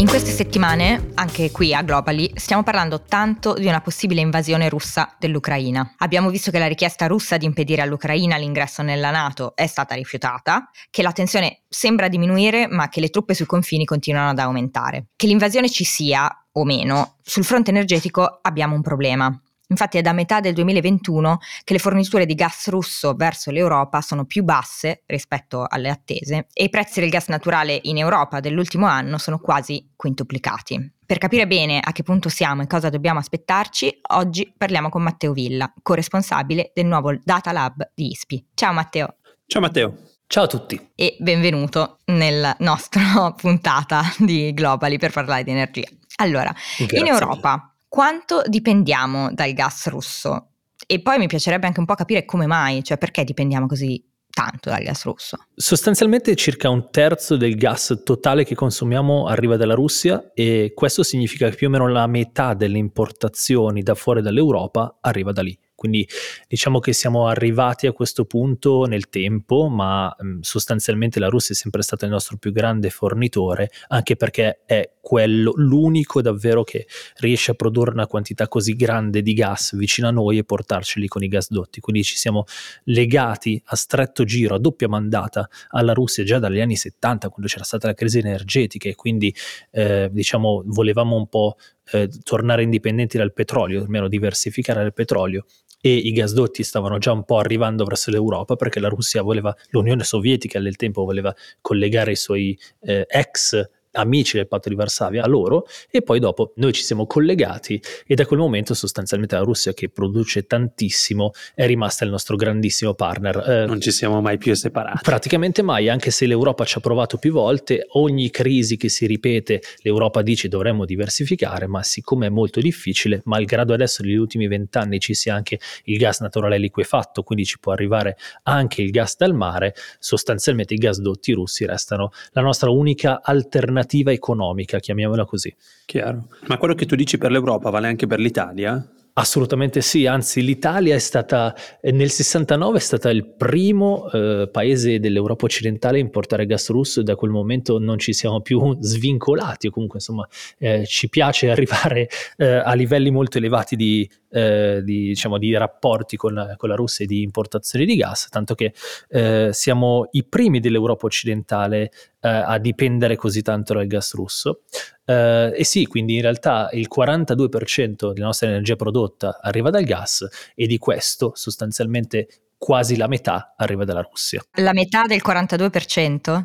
In 0.00 0.06
queste 0.06 0.30
settimane, 0.30 1.10
anche 1.16 1.50
qui 1.50 1.74
a 1.74 1.82
Globally, 1.82 2.32
stiamo 2.34 2.62
parlando 2.62 3.02
tanto 3.02 3.52
di 3.52 3.66
una 3.66 3.82
possibile 3.82 4.22
invasione 4.22 4.70
russa 4.70 5.14
dell'Ucraina. 5.18 5.96
Abbiamo 5.98 6.30
visto 6.30 6.50
che 6.50 6.58
la 6.58 6.68
richiesta 6.68 7.06
russa 7.06 7.36
di 7.36 7.44
impedire 7.44 7.82
all'Ucraina 7.82 8.38
l'ingresso 8.38 8.80
nella 8.80 9.10
Nato 9.10 9.54
è 9.54 9.66
stata 9.66 9.94
rifiutata, 9.94 10.70
che 10.88 11.02
la 11.02 11.12
tensione 11.12 11.64
sembra 11.68 12.08
diminuire 12.08 12.66
ma 12.66 12.88
che 12.88 13.00
le 13.00 13.10
truppe 13.10 13.34
sui 13.34 13.44
confini 13.44 13.84
continuano 13.84 14.30
ad 14.30 14.38
aumentare. 14.38 15.08
Che 15.14 15.26
l'invasione 15.26 15.68
ci 15.68 15.84
sia 15.84 16.34
o 16.50 16.64
meno, 16.64 17.16
sul 17.22 17.44
fronte 17.44 17.68
energetico 17.68 18.38
abbiamo 18.40 18.74
un 18.74 18.80
problema. 18.80 19.38
Infatti 19.70 19.98
è 19.98 20.02
da 20.02 20.12
metà 20.12 20.40
del 20.40 20.52
2021 20.54 21.38
che 21.62 21.72
le 21.74 21.78
forniture 21.78 22.26
di 22.26 22.34
gas 22.34 22.68
russo 22.68 23.14
verso 23.14 23.52
l'Europa 23.52 24.00
sono 24.00 24.24
più 24.24 24.42
basse 24.42 25.04
rispetto 25.06 25.64
alle 25.68 25.88
attese 25.88 26.48
e 26.52 26.64
i 26.64 26.70
prezzi 26.70 26.98
del 26.98 27.08
gas 27.08 27.28
naturale 27.28 27.78
in 27.84 27.96
Europa 27.96 28.40
dell'ultimo 28.40 28.86
anno 28.86 29.16
sono 29.16 29.38
quasi 29.38 29.92
quintuplicati. 29.94 30.94
Per 31.06 31.18
capire 31.18 31.46
bene 31.46 31.80
a 31.80 31.92
che 31.92 32.02
punto 32.02 32.28
siamo 32.28 32.62
e 32.62 32.66
cosa 32.66 32.88
dobbiamo 32.88 33.20
aspettarci, 33.20 34.00
oggi 34.10 34.52
parliamo 34.56 34.88
con 34.88 35.02
Matteo 35.02 35.32
Villa, 35.32 35.72
corresponsabile 35.82 36.72
del 36.74 36.86
nuovo 36.86 37.16
Data 37.22 37.52
Lab 37.52 37.92
di 37.94 38.10
ISPI. 38.10 38.46
Ciao 38.54 38.72
Matteo. 38.72 39.16
Ciao 39.46 39.60
Matteo. 39.60 39.94
Ciao 40.26 40.44
a 40.44 40.48
tutti. 40.48 40.90
E 40.96 41.16
benvenuto 41.20 41.98
nella 42.06 42.54
nostra 42.60 43.32
puntata 43.34 44.02
di 44.18 44.52
Globally 44.52 44.98
per 44.98 45.12
parlare 45.12 45.44
di 45.44 45.50
energia. 45.50 45.88
Allora, 46.16 46.52
Grazie 46.76 46.98
in 46.98 47.06
Europa 47.06 47.69
quanto 47.90 48.42
dipendiamo 48.46 49.34
dal 49.34 49.52
gas 49.52 49.88
russo? 49.88 50.52
E 50.86 51.02
poi 51.02 51.18
mi 51.18 51.26
piacerebbe 51.26 51.66
anche 51.66 51.80
un 51.80 51.86
po' 51.86 51.94
capire 51.94 52.24
come 52.24 52.46
mai, 52.46 52.84
cioè 52.84 52.96
perché 52.96 53.24
dipendiamo 53.24 53.66
così 53.66 54.02
tanto 54.30 54.70
dal 54.70 54.82
gas 54.82 55.04
russo. 55.04 55.36
Sostanzialmente 55.56 56.36
circa 56.36 56.70
un 56.70 56.88
terzo 56.90 57.36
del 57.36 57.56
gas 57.56 58.02
totale 58.04 58.44
che 58.44 58.54
consumiamo 58.54 59.26
arriva 59.26 59.56
dalla 59.56 59.74
Russia 59.74 60.30
e 60.32 60.72
questo 60.72 61.02
significa 61.02 61.48
che 61.50 61.56
più 61.56 61.66
o 61.66 61.70
meno 61.70 61.88
la 61.88 62.06
metà 62.06 62.54
delle 62.54 62.78
importazioni 62.78 63.82
da 63.82 63.96
fuori 63.96 64.22
dall'Europa 64.22 64.98
arriva 65.00 65.32
da 65.32 65.42
lì. 65.42 65.58
Quindi 65.80 66.06
diciamo 66.46 66.78
che 66.78 66.92
siamo 66.92 67.26
arrivati 67.26 67.86
a 67.86 67.92
questo 67.92 68.26
punto 68.26 68.84
nel 68.84 69.08
tempo, 69.08 69.68
ma 69.68 70.14
mh, 70.14 70.40
sostanzialmente 70.40 71.18
la 71.18 71.28
Russia 71.28 71.54
è 71.54 71.56
sempre 71.56 71.80
stata 71.80 72.04
il 72.04 72.10
nostro 72.10 72.36
più 72.36 72.52
grande 72.52 72.90
fornitore, 72.90 73.70
anche 73.88 74.14
perché 74.14 74.60
è 74.66 74.90
quello 75.00 75.54
l'unico 75.56 76.20
davvero 76.20 76.64
che 76.64 76.86
riesce 77.20 77.52
a 77.52 77.54
produrre 77.54 77.92
una 77.92 78.06
quantità 78.06 78.46
così 78.46 78.76
grande 78.76 79.22
di 79.22 79.32
gas 79.32 79.74
vicino 79.74 80.08
a 80.08 80.10
noi 80.10 80.36
e 80.36 80.44
portarceli 80.44 81.08
con 81.08 81.22
i 81.22 81.28
gasdotti. 81.28 81.80
Quindi 81.80 82.04
ci 82.04 82.18
siamo 82.18 82.44
legati 82.84 83.58
a 83.64 83.74
stretto 83.74 84.24
giro, 84.24 84.56
a 84.56 84.58
doppia 84.58 84.86
mandata 84.86 85.48
alla 85.70 85.94
Russia 85.94 86.24
già 86.24 86.38
dagli 86.38 86.60
anni 86.60 86.76
70, 86.76 87.30
quando 87.30 87.50
c'era 87.50 87.64
stata 87.64 87.86
la 87.86 87.94
crisi 87.94 88.18
energetica 88.18 88.90
e 88.90 88.94
quindi 88.94 89.34
eh, 89.70 90.10
diciamo 90.12 90.62
volevamo 90.66 91.16
un 91.16 91.26
po' 91.26 91.56
eh, 91.92 92.10
tornare 92.22 92.64
indipendenti 92.64 93.16
dal 93.16 93.32
petrolio, 93.32 93.80
almeno 93.80 94.08
diversificare 94.08 94.84
il 94.84 94.92
petrolio 94.92 95.46
e 95.80 95.94
i 95.94 96.12
gasdotti 96.12 96.62
stavano 96.62 96.98
già 96.98 97.12
un 97.12 97.24
po' 97.24 97.38
arrivando 97.38 97.84
verso 97.84 98.10
l'Europa 98.10 98.56
perché 98.56 98.80
la 98.80 98.88
Russia 98.88 99.22
voleva, 99.22 99.54
l'Unione 99.70 100.04
Sovietica 100.04 100.60
del 100.60 100.76
tempo 100.76 101.04
voleva 101.04 101.34
collegare 101.60 102.12
i 102.12 102.16
suoi 102.16 102.58
eh, 102.80 103.06
ex 103.08 103.68
amici 103.92 104.36
del 104.36 104.46
patto 104.46 104.68
di 104.68 104.74
Varsavia 104.74 105.24
a 105.24 105.26
loro 105.26 105.66
e 105.90 106.02
poi 106.02 106.20
dopo 106.20 106.52
noi 106.56 106.72
ci 106.72 106.82
siamo 106.82 107.06
collegati 107.06 107.80
e 108.06 108.14
da 108.14 108.24
quel 108.24 108.38
momento 108.38 108.74
sostanzialmente 108.74 109.34
la 109.34 109.42
Russia 109.42 109.72
che 109.72 109.88
produce 109.88 110.46
tantissimo 110.46 111.32
è 111.54 111.66
rimasta 111.66 112.04
il 112.04 112.10
nostro 112.10 112.36
grandissimo 112.36 112.94
partner. 112.94 113.44
Eh, 113.46 113.66
non 113.66 113.80
ci 113.80 113.90
siamo 113.90 114.20
mai 114.20 114.38
più 114.38 114.54
separati. 114.54 115.00
Praticamente 115.02 115.62
mai, 115.62 115.88
anche 115.88 116.10
se 116.10 116.26
l'Europa 116.26 116.64
ci 116.64 116.78
ha 116.78 116.80
provato 116.80 117.16
più 117.16 117.32
volte, 117.32 117.86
ogni 117.92 118.30
crisi 118.30 118.76
che 118.76 118.88
si 118.88 119.06
ripete 119.06 119.60
l'Europa 119.82 120.22
dice 120.22 120.48
dovremmo 120.48 120.84
diversificare, 120.84 121.66
ma 121.66 121.82
siccome 121.82 122.26
è 122.26 122.30
molto 122.30 122.60
difficile, 122.60 123.22
malgrado 123.24 123.72
adesso 123.72 124.02
negli 124.02 124.16
ultimi 124.16 124.46
vent'anni 124.46 125.00
ci 125.00 125.14
sia 125.14 125.34
anche 125.34 125.58
il 125.84 125.96
gas 125.96 126.20
naturale 126.20 126.58
liquefatto, 126.58 127.22
quindi 127.22 127.44
ci 127.44 127.58
può 127.58 127.72
arrivare 127.72 128.16
anche 128.44 128.82
il 128.82 128.90
gas 128.90 129.16
dal 129.16 129.34
mare, 129.34 129.74
sostanzialmente 129.98 130.74
i 130.74 130.78
gasdotti 130.78 131.32
russi 131.32 131.66
restano 131.66 132.10
la 132.32 132.42
nostra 132.42 132.70
unica 132.70 133.20
alternativa 133.22 133.79
alternativa 133.80 134.12
economica, 134.12 134.78
chiamiamola 134.78 135.24
così. 135.24 135.54
Chiaro. 135.86 136.28
Ma 136.46 136.58
quello 136.58 136.74
che 136.74 136.86
tu 136.86 136.94
dici 136.94 137.18
per 137.18 137.30
l'Europa 137.30 137.70
vale 137.70 137.88
anche 137.88 138.06
per 138.06 138.20
l'Italia? 138.20 138.86
Assolutamente 139.12 139.80
sì, 139.80 140.06
anzi 140.06 140.40
l'Italia 140.40 140.94
è 140.94 140.98
stata 140.98 141.54
nel 141.82 142.10
69 142.10 142.78
è 142.78 142.80
stata 142.80 143.10
il 143.10 143.26
primo 143.26 144.08
eh, 144.10 144.48
paese 144.50 145.00
dell'Europa 145.00 145.46
occidentale 145.46 145.98
a 145.98 146.00
importare 146.00 146.46
gas 146.46 146.70
russo 146.70 147.00
e 147.00 147.02
da 147.02 147.16
quel 147.16 147.32
momento 147.32 147.80
non 147.80 147.98
ci 147.98 148.12
siamo 148.12 148.40
più 148.40 148.76
svincolati 148.80 149.66
o 149.66 149.70
comunque 149.72 149.98
insomma 149.98 150.26
eh, 150.58 150.86
ci 150.86 151.08
piace 151.08 151.50
arrivare 151.52 152.08
eh, 152.36 152.46
a 152.46 152.72
livelli 152.74 153.10
molto 153.10 153.38
elevati 153.38 153.74
di, 153.74 154.08
eh, 154.30 154.80
di, 154.84 155.08
diciamo, 155.08 155.38
di 155.38 155.54
rapporti 155.56 156.16
con, 156.16 156.54
con, 156.56 156.68
la 156.68 156.76
Russia 156.76 157.04
e 157.04 157.08
di 157.08 157.22
importazioni 157.22 157.84
di 157.84 157.96
gas, 157.96 158.28
tanto 158.30 158.54
che 158.54 158.72
eh, 159.08 159.48
siamo 159.52 160.08
i 160.12 160.24
primi 160.24 160.60
dell'Europa 160.60 161.06
occidentale 161.06 161.90
eh, 162.20 162.28
a 162.28 162.58
dipendere 162.58 163.16
così 163.16 163.42
tanto 163.42 163.74
dal 163.74 163.86
gas 163.86 164.14
russo. 164.14 164.62
Uh, 165.04 165.50
e 165.52 165.64
sì, 165.64 165.86
quindi 165.86 166.14
in 166.14 166.22
realtà 166.22 166.68
il 166.72 166.88
42% 166.94 168.12
della 168.12 168.26
nostra 168.26 168.48
energia 168.48 168.76
prodotta 168.76 169.40
arriva 169.42 169.70
dal 169.70 169.82
gas 169.82 170.28
e 170.54 170.66
di 170.68 170.78
questo 170.78 171.32
sostanzialmente 171.34 172.28
quasi 172.56 172.96
la 172.96 173.08
metà 173.08 173.54
arriva 173.56 173.84
dalla 173.84 174.02
Russia. 174.02 174.40
La 174.56 174.72
metà 174.72 175.06
del 175.06 175.20
42%? 175.26 176.44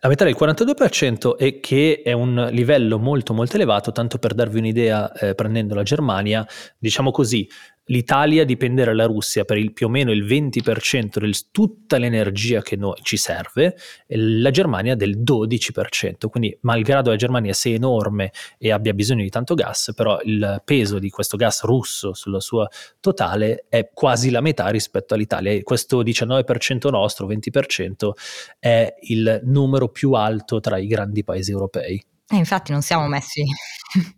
La 0.00 0.08
metà 0.08 0.24
del 0.24 0.36
42% 0.38 1.36
è 1.36 1.60
che 1.60 2.02
è 2.04 2.12
un 2.12 2.48
livello 2.50 2.98
molto 2.98 3.32
molto 3.32 3.54
elevato, 3.54 3.92
tanto 3.92 4.18
per 4.18 4.34
darvi 4.34 4.58
un'idea 4.58 5.12
eh, 5.12 5.34
prendendo 5.34 5.74
la 5.74 5.82
Germania, 5.82 6.46
diciamo 6.78 7.10
così, 7.10 7.48
l'Italia 7.86 8.44
dipende 8.44 8.84
dalla 8.84 9.06
Russia 9.06 9.44
per 9.44 9.58
il, 9.58 9.72
più 9.72 9.86
o 9.86 9.88
meno 9.88 10.12
il 10.12 10.24
20% 10.24 11.24
di 11.24 11.32
tutta 11.50 11.98
l'energia 11.98 12.62
che 12.62 12.76
no, 12.76 12.94
ci 13.02 13.16
serve, 13.16 13.76
la 14.08 14.50
Germania 14.50 14.94
del 14.94 15.18
12%, 15.18 16.28
quindi 16.28 16.56
malgrado 16.62 17.10
la 17.10 17.16
Germania 17.16 17.52
sia 17.52 17.74
enorme 17.74 18.32
e 18.58 18.70
abbia 18.70 18.94
bisogno 18.94 19.22
di 19.22 19.30
tanto 19.30 19.54
gas, 19.54 19.92
però 19.94 20.20
il 20.24 20.62
peso 20.64 20.98
di 20.98 21.10
questo 21.10 21.36
gas 21.36 21.62
russo 21.62 22.14
sulla 22.14 22.40
sua 22.40 22.68
totale 23.00 23.64
è 23.68 23.90
quasi 23.92 24.30
la 24.30 24.40
metà 24.40 24.68
rispetto 24.68 25.14
all'Italia 25.14 25.52
e 25.52 25.62
questo 25.62 26.02
19% 26.02 26.90
nostro, 26.90 27.26
20% 27.26 28.10
è 28.58 28.94
il 29.02 29.40
numero 29.44 29.88
più 29.88 30.12
alto 30.12 30.60
tra 30.60 30.78
i 30.78 30.86
grandi 30.86 31.24
paesi 31.24 31.50
europei. 31.50 32.02
E 32.32 32.36
infatti 32.36 32.72
non 32.72 32.80
siamo 32.80 33.06
messi 33.08 33.44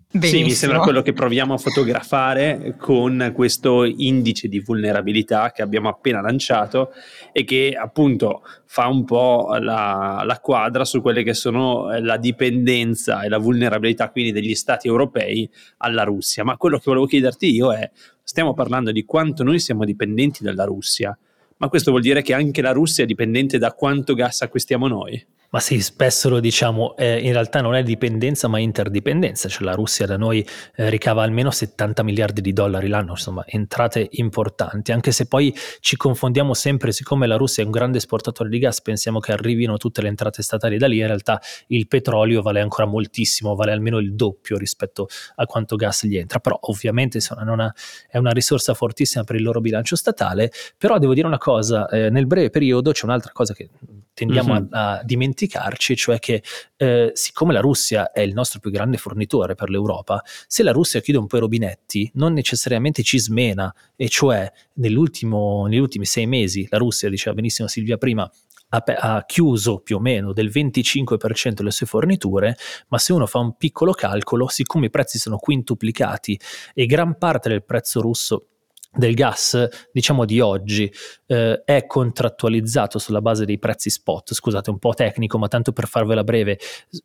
benissimo. 0.08 0.42
Sì, 0.42 0.44
mi 0.44 0.50
sembra 0.52 0.78
quello 0.78 1.02
che 1.02 1.12
proviamo 1.12 1.54
a 1.54 1.58
fotografare 1.58 2.76
con 2.78 3.32
questo 3.34 3.84
indice 3.84 4.46
di 4.46 4.60
vulnerabilità 4.60 5.50
che 5.50 5.62
abbiamo 5.62 5.88
appena 5.88 6.20
lanciato 6.20 6.92
e 7.32 7.42
che 7.42 7.76
appunto 7.76 8.42
fa 8.66 8.86
un 8.86 9.04
po' 9.04 9.56
la, 9.58 10.22
la 10.24 10.38
quadra 10.38 10.84
su 10.84 11.02
quelle 11.02 11.24
che 11.24 11.34
sono 11.34 11.92
eh, 11.92 12.00
la 12.00 12.16
dipendenza 12.16 13.22
e 13.22 13.28
la 13.28 13.38
vulnerabilità 13.38 14.10
quindi 14.10 14.30
degli 14.30 14.54
stati 14.54 14.86
europei 14.86 15.50
alla 15.78 16.04
Russia. 16.04 16.44
Ma 16.44 16.56
quello 16.56 16.76
che 16.76 16.84
volevo 16.86 17.06
chiederti 17.06 17.52
io 17.52 17.72
è, 17.72 17.90
stiamo 18.22 18.54
parlando 18.54 18.92
di 18.92 19.04
quanto 19.04 19.42
noi 19.42 19.58
siamo 19.58 19.84
dipendenti 19.84 20.44
dalla 20.44 20.64
Russia, 20.64 21.16
ma 21.56 21.68
questo 21.68 21.90
vuol 21.90 22.02
dire 22.02 22.22
che 22.22 22.32
anche 22.34 22.62
la 22.62 22.72
Russia 22.72 23.02
è 23.02 23.06
dipendente 23.06 23.58
da 23.58 23.72
quanto 23.72 24.14
gas 24.14 24.42
acquistiamo 24.42 24.86
noi? 24.86 25.26
Ma 25.54 25.60
sì, 25.60 25.80
spesso 25.80 26.28
lo 26.28 26.40
diciamo, 26.40 26.96
eh, 26.96 27.20
in 27.20 27.30
realtà 27.30 27.60
non 27.60 27.76
è 27.76 27.84
dipendenza 27.84 28.48
ma 28.48 28.58
interdipendenza, 28.58 29.48
cioè 29.48 29.62
la 29.62 29.74
Russia 29.74 30.04
da 30.04 30.16
noi 30.16 30.44
eh, 30.74 30.90
ricava 30.90 31.22
almeno 31.22 31.52
70 31.52 32.02
miliardi 32.02 32.40
di 32.40 32.52
dollari 32.52 32.88
l'anno, 32.88 33.12
insomma 33.12 33.44
entrate 33.46 34.08
importanti, 34.14 34.90
anche 34.90 35.12
se 35.12 35.26
poi 35.26 35.54
ci 35.78 35.96
confondiamo 35.96 36.54
sempre, 36.54 36.90
siccome 36.90 37.28
la 37.28 37.36
Russia 37.36 37.62
è 37.62 37.66
un 37.66 37.70
grande 37.70 37.98
esportatore 37.98 38.48
di 38.48 38.58
gas, 38.58 38.82
pensiamo 38.82 39.20
che 39.20 39.30
arrivino 39.30 39.76
tutte 39.76 40.02
le 40.02 40.08
entrate 40.08 40.42
statali 40.42 40.76
da 40.76 40.88
lì, 40.88 40.98
in 40.98 41.06
realtà 41.06 41.40
il 41.68 41.86
petrolio 41.86 42.42
vale 42.42 42.60
ancora 42.60 42.88
moltissimo, 42.88 43.54
vale 43.54 43.70
almeno 43.70 43.98
il 43.98 44.16
doppio 44.16 44.58
rispetto 44.58 45.06
a 45.36 45.46
quanto 45.46 45.76
gas 45.76 46.04
gli 46.04 46.16
entra, 46.16 46.40
però 46.40 46.58
ovviamente 46.62 47.18
insomma, 47.18 47.42
una, 47.52 47.72
è 48.08 48.18
una 48.18 48.32
risorsa 48.32 48.74
fortissima 48.74 49.22
per 49.22 49.36
il 49.36 49.42
loro 49.44 49.60
bilancio 49.60 49.94
statale, 49.94 50.50
però 50.76 50.98
devo 50.98 51.14
dire 51.14 51.28
una 51.28 51.38
cosa, 51.38 51.86
eh, 51.90 52.10
nel 52.10 52.26
breve 52.26 52.50
periodo 52.50 52.90
c'è 52.90 53.04
un'altra 53.04 53.30
cosa 53.30 53.54
che 53.54 53.70
tendiamo 54.14 54.54
mm-hmm. 54.54 54.66
a, 54.70 54.98
a 54.98 55.02
dimenticare, 55.04 55.42
dimenticarci, 55.44 55.96
cioè 55.96 56.18
che 56.18 56.42
eh, 56.76 57.10
siccome 57.14 57.52
la 57.52 57.60
Russia 57.60 58.10
è 58.10 58.20
il 58.20 58.32
nostro 58.32 58.60
più 58.60 58.70
grande 58.70 58.96
fornitore 58.96 59.54
per 59.54 59.70
l'Europa, 59.70 60.22
se 60.46 60.62
la 60.62 60.72
Russia 60.72 61.00
chiude 61.00 61.18
un 61.18 61.26
po' 61.26 61.36
i 61.36 61.40
rubinetti, 61.40 62.10
non 62.14 62.32
necessariamente 62.32 63.02
ci 63.02 63.18
smena, 63.18 63.72
e 63.96 64.08
cioè 64.08 64.50
negli 64.74 64.96
ultimi 64.96 66.04
sei 66.04 66.26
mesi 66.26 66.66
la 66.70 66.78
Russia, 66.78 67.08
diceva 67.08 67.34
benissimo 67.34 67.68
Silvia 67.68 67.96
prima, 67.96 68.30
ha, 68.68 69.24
chiuso 69.24 69.78
più 69.78 69.96
o 69.96 70.00
meno 70.00 70.32
del 70.32 70.50
25% 70.50 71.52
delle 71.52 71.70
sue 71.70 71.86
forniture, 71.86 72.56
ma 72.88 72.98
se 72.98 73.12
uno 73.12 73.26
fa 73.26 73.38
un 73.38 73.56
piccolo 73.56 73.92
calcolo, 73.92 74.48
siccome 74.48 74.86
i 74.86 74.90
prezzi 74.90 75.18
sono 75.18 75.36
quintuplicati 75.36 76.40
e 76.74 76.86
gran 76.86 77.16
parte 77.16 77.48
del 77.48 77.64
prezzo 77.64 78.00
russo 78.00 78.48
del 78.94 79.14
gas, 79.14 79.68
diciamo 79.92 80.24
di 80.24 80.40
oggi, 80.40 80.90
eh, 81.26 81.62
è 81.64 81.86
contrattualizzato 81.86 82.98
sulla 82.98 83.20
base 83.20 83.44
dei 83.44 83.58
prezzi 83.58 83.90
spot, 83.90 84.34
scusate 84.34 84.70
un 84.70 84.78
po' 84.78 84.94
tecnico, 84.94 85.38
ma 85.38 85.48
tanto 85.48 85.72
per 85.72 85.86
farvela 85.86 86.24
breve, 86.24 86.58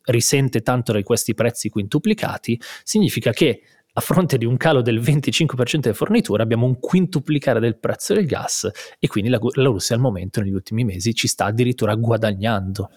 risente 0.04 0.62
tanto 0.62 0.92
di 0.92 1.02
questi 1.02 1.34
prezzi 1.34 1.68
quintuplicati, 1.68 2.60
significa 2.84 3.32
che 3.32 3.62
a 3.94 4.00
fronte 4.00 4.38
di 4.38 4.44
un 4.44 4.56
calo 4.56 4.82
del 4.82 5.00
25% 5.00 5.78
delle 5.80 5.94
forniture 5.94 6.42
abbiamo 6.42 6.66
un 6.66 6.78
quintuplicare 6.78 7.60
del 7.60 7.78
prezzo 7.78 8.14
del 8.14 8.26
gas 8.26 8.68
e 8.98 9.08
quindi 9.08 9.30
la, 9.30 9.38
la 9.40 9.64
Russia 9.64 9.94
al 9.94 10.00
momento 10.00 10.40
negli 10.40 10.52
ultimi 10.52 10.84
mesi 10.84 11.14
ci 11.14 11.26
sta 11.26 11.46
addirittura 11.46 11.94
guadagnando. 11.94 12.90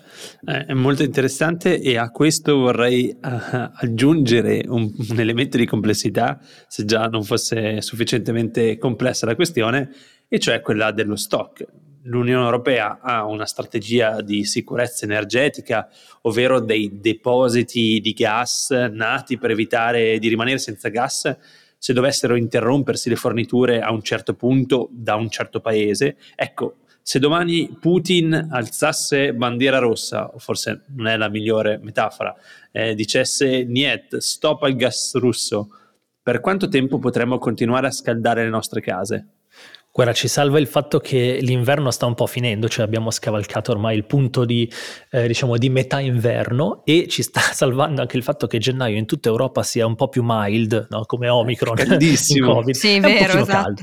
Eh, 0.46 0.66
è 0.66 0.74
molto 0.74 1.04
interessante 1.04 1.82
e 1.82 1.98
a 1.98 2.10
questo 2.10 2.58
vorrei 2.58 3.10
uh, 3.10 3.28
aggiungere 3.74 4.64
un, 4.68 4.92
un 5.10 5.20
elemento 5.20 5.58
di 5.58 5.66
complessità, 5.66 6.40
se 6.68 6.86
già 6.86 7.06
non 7.08 7.24
fosse 7.24 7.82
sufficientemente 7.82 8.78
complessa 8.78 9.26
la 9.26 9.36
questione, 9.36 9.90
e 10.28 10.40
cioè 10.40 10.62
quella 10.62 10.92
dello 10.92 11.16
stock 11.16 11.66
l'Unione 12.04 12.44
Europea 12.44 13.00
ha 13.02 13.26
una 13.26 13.46
strategia 13.46 14.22
di 14.22 14.44
sicurezza 14.44 15.06
energetica, 15.06 15.90
ovvero 16.22 16.60
dei 16.60 17.00
depositi 17.00 18.00
di 18.02 18.14
gas 18.14 18.70
nati 18.72 19.38
per 19.38 19.52
evitare 19.52 20.18
di 20.20 20.28
rimanere 20.28 20.58
senza 20.58 20.90
gas 20.90 21.38
se 21.78 21.94
dovessero 21.94 22.36
interrompersi 22.36 23.10
le 23.10 23.16
forniture 23.16 23.82
a 23.82 23.92
un 23.92 24.02
certo 24.02 24.36
punto 24.36 24.88
da 24.92 25.16
un 25.16 25.30
certo 25.30 25.60
paese. 25.60 26.16
Ecco, 26.36 26.78
se 27.02 27.20
domani 27.20 27.78
Putin 27.80 28.48
alzasse 28.52 29.34
bandiera 29.34 29.80
rossa, 29.80 30.32
forse 30.38 30.86
non 30.96 31.08
è 31.08 31.18
la 31.18 31.28
migliore 31.28 31.80
metafora, 31.84 32.34
eh, 32.72 32.96
dicesse 32.96 33.66
Niet, 33.66 34.16
stop 34.18 34.64
al 34.64 34.76
gas 34.76 35.16
russo, 35.16 35.68
per 36.22 36.40
quanto 36.40 36.70
tempo 36.70 37.00
potremmo 37.00 37.38
continuare 37.38 37.88
a 37.88 37.92
scaldare 37.92 38.44
le 38.44 38.50
nostre 38.50 38.80
case? 38.80 39.28
Guarda, 39.96 40.14
ci 40.14 40.28
salva 40.28 40.58
il 40.58 40.66
fatto 40.66 40.98
che 40.98 41.38
l'inverno 41.40 41.92
sta 41.92 42.08
un 42.08 42.16
po' 42.16 42.26
finendo, 42.26 42.68
cioè 42.68 42.84
abbiamo 42.84 43.12
scavalcato 43.12 43.70
ormai 43.70 43.96
il 43.96 44.06
punto 44.06 44.44
di, 44.44 44.68
eh, 45.12 45.28
diciamo, 45.28 45.56
di 45.56 45.70
metà 45.70 46.00
inverno 46.00 46.82
e 46.84 47.06
ci 47.08 47.22
sta 47.22 47.42
salvando 47.54 48.02
anche 48.02 48.18
il 48.18 48.24
fatto 48.24 48.48
che 48.48 48.58
gennaio 48.58 48.98
in 48.98 49.06
tutta 49.06 49.30
Europa 49.30 49.62
sia 49.62 49.86
un 49.86 49.94
po' 49.94 50.08
più 50.08 50.24
mild, 50.26 50.88
no? 50.90 51.06
come 51.06 51.30
Omicron 51.30 51.76
Caldissimo. 51.78 52.54
Covid. 52.56 52.74
Sì, 52.74 52.96
è 52.96 53.02
vero, 53.02 53.42
esatto. 53.42 53.46
caldo. 53.46 53.82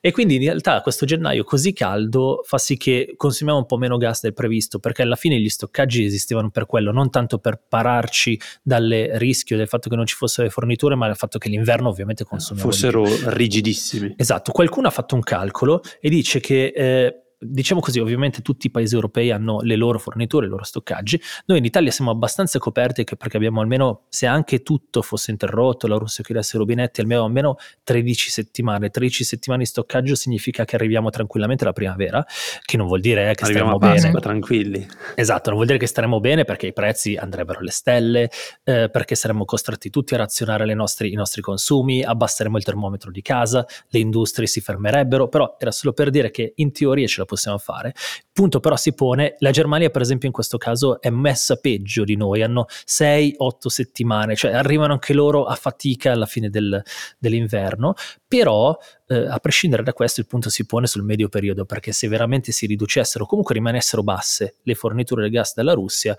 E 0.00 0.12
quindi 0.12 0.36
in 0.36 0.44
realtà 0.44 0.80
questo 0.80 1.04
gennaio 1.04 1.44
così 1.44 1.74
caldo 1.74 2.40
fa 2.42 2.56
sì 2.56 2.78
che 2.78 3.12
consumiamo 3.14 3.58
un 3.58 3.66
po' 3.66 3.76
meno 3.76 3.98
gas 3.98 4.22
del 4.22 4.32
previsto, 4.32 4.78
perché 4.78 5.02
alla 5.02 5.16
fine 5.16 5.38
gli 5.38 5.50
stoccaggi 5.50 6.04
esistevano 6.04 6.48
per 6.48 6.64
quello, 6.64 6.90
non 6.90 7.10
tanto 7.10 7.36
per 7.36 7.60
pararci 7.68 8.40
dal 8.62 8.88
rischio 9.16 9.58
del 9.58 9.68
fatto 9.68 9.90
che 9.90 9.96
non 9.96 10.06
ci 10.06 10.14
fossero 10.14 10.46
le 10.46 10.52
forniture, 10.54 10.94
ma 10.94 11.04
dal 11.04 11.18
fatto 11.18 11.36
che 11.36 11.50
l'inverno 11.50 11.90
ovviamente 11.90 12.24
consumiamo. 12.24 12.70
Fossero 12.70 13.04
rigidissimi. 13.26 14.14
Esatto, 14.16 14.52
qualcuno 14.52 14.88
ha 14.88 14.90
fatto 14.90 15.14
un 15.14 15.20
calcolo 15.20 15.48
calcolo 15.50 15.82
e 16.00 16.08
dice 16.08 16.40
che 16.40 16.72
eh, 16.74 17.22
diciamo 17.42 17.80
così, 17.80 17.98
ovviamente 17.98 18.42
tutti 18.42 18.66
i 18.66 18.70
paesi 18.70 18.94
europei 18.94 19.30
hanno 19.30 19.60
le 19.62 19.76
loro 19.76 19.98
forniture, 19.98 20.46
i 20.46 20.48
loro 20.48 20.64
stoccaggi. 20.64 21.20
Noi 21.46 21.58
in 21.58 21.64
Italia 21.64 21.90
siamo 21.90 22.10
abbastanza 22.10 22.58
coperti 22.58 23.04
perché 23.04 23.36
abbiamo 23.36 23.60
almeno, 23.60 24.02
se 24.08 24.26
anche 24.26 24.62
tutto 24.62 25.00
fosse 25.02 25.30
interrotto, 25.30 25.86
la 25.86 25.96
Russia 25.96 26.22
chiudesse 26.22 26.56
i 26.56 26.58
rubinetti, 26.58 27.00
almeno, 27.00 27.24
almeno 27.24 27.56
13 27.84 28.30
settimane. 28.30 28.90
13 28.90 29.24
settimane 29.24 29.62
di 29.62 29.68
stoccaggio 29.68 30.14
significa 30.14 30.64
che 30.64 30.76
arriviamo 30.76 31.10
tranquillamente 31.10 31.64
alla 31.64 31.72
primavera, 31.72 32.24
che 32.62 32.76
non 32.76 32.86
vuol 32.86 33.00
dire 33.00 33.30
eh, 33.30 33.34
che 33.34 33.44
arriviamo 33.44 33.76
staremo 33.76 33.78
Pasqua, 33.78 34.08
bene. 34.08 34.20
tranquilli. 34.20 34.86
Esatto, 35.14 35.48
non 35.48 35.54
vuol 35.54 35.66
dire 35.66 35.78
che 35.78 35.86
staremo 35.86 36.20
bene 36.20 36.44
perché 36.44 36.66
i 36.66 36.72
prezzi 36.72 37.16
andrebbero 37.16 37.60
alle 37.60 37.70
stelle, 37.70 38.30
eh, 38.64 38.90
perché 38.90 39.14
saremmo 39.14 39.44
costretti 39.44 39.88
tutti 39.90 40.14
a 40.14 40.18
razionare 40.18 40.72
nostri, 40.74 41.12
i 41.12 41.14
nostri 41.16 41.40
consumi, 41.40 42.02
abbasseremo 42.02 42.56
il 42.56 42.64
termometro 42.64 43.10
di 43.10 43.22
casa, 43.22 43.66
le 43.88 43.98
industrie 43.98 44.46
si 44.46 44.60
fermerebbero, 44.60 45.28
però 45.28 45.56
era 45.58 45.70
solo 45.70 45.92
per 45.92 46.10
dire 46.10 46.30
che 46.30 46.52
in 46.56 46.72
teoria 46.72 47.06
ce 47.06 47.20
la 47.20 47.26
possiamo 47.30 47.58
fare. 47.58 47.88
Il 47.94 48.30
punto 48.32 48.60
però 48.60 48.76
si 48.76 48.92
pone, 48.92 49.36
la 49.38 49.50
Germania 49.52 49.90
per 49.90 50.02
esempio 50.02 50.26
in 50.26 50.34
questo 50.34 50.58
caso 50.58 51.00
è 51.00 51.10
messa 51.10 51.56
peggio 51.56 52.04
di 52.04 52.16
noi, 52.16 52.42
hanno 52.42 52.66
6-8 52.68 53.34
settimane, 53.66 54.34
cioè 54.34 54.52
arrivano 54.52 54.94
anche 54.94 55.14
loro 55.14 55.44
a 55.44 55.54
fatica 55.54 56.12
alla 56.12 56.26
fine 56.26 56.50
del, 56.50 56.82
dell'inverno, 57.18 57.94
però 58.26 58.76
eh, 59.06 59.26
a 59.28 59.38
prescindere 59.38 59.82
da 59.82 59.92
questo 59.92 60.20
il 60.20 60.26
punto 60.26 60.50
si 60.50 60.64
pone 60.66 60.86
sul 60.86 61.02
medio 61.02 61.28
periodo, 61.28 61.64
perché 61.64 61.92
se 61.92 62.08
veramente 62.08 62.52
si 62.52 62.66
riducessero, 62.66 63.26
comunque 63.26 63.54
rimanessero 63.54 64.02
basse 64.02 64.56
le 64.62 64.74
forniture 64.74 65.22
del 65.22 65.30
gas 65.30 65.54
dalla 65.54 65.72
Russia, 65.72 66.16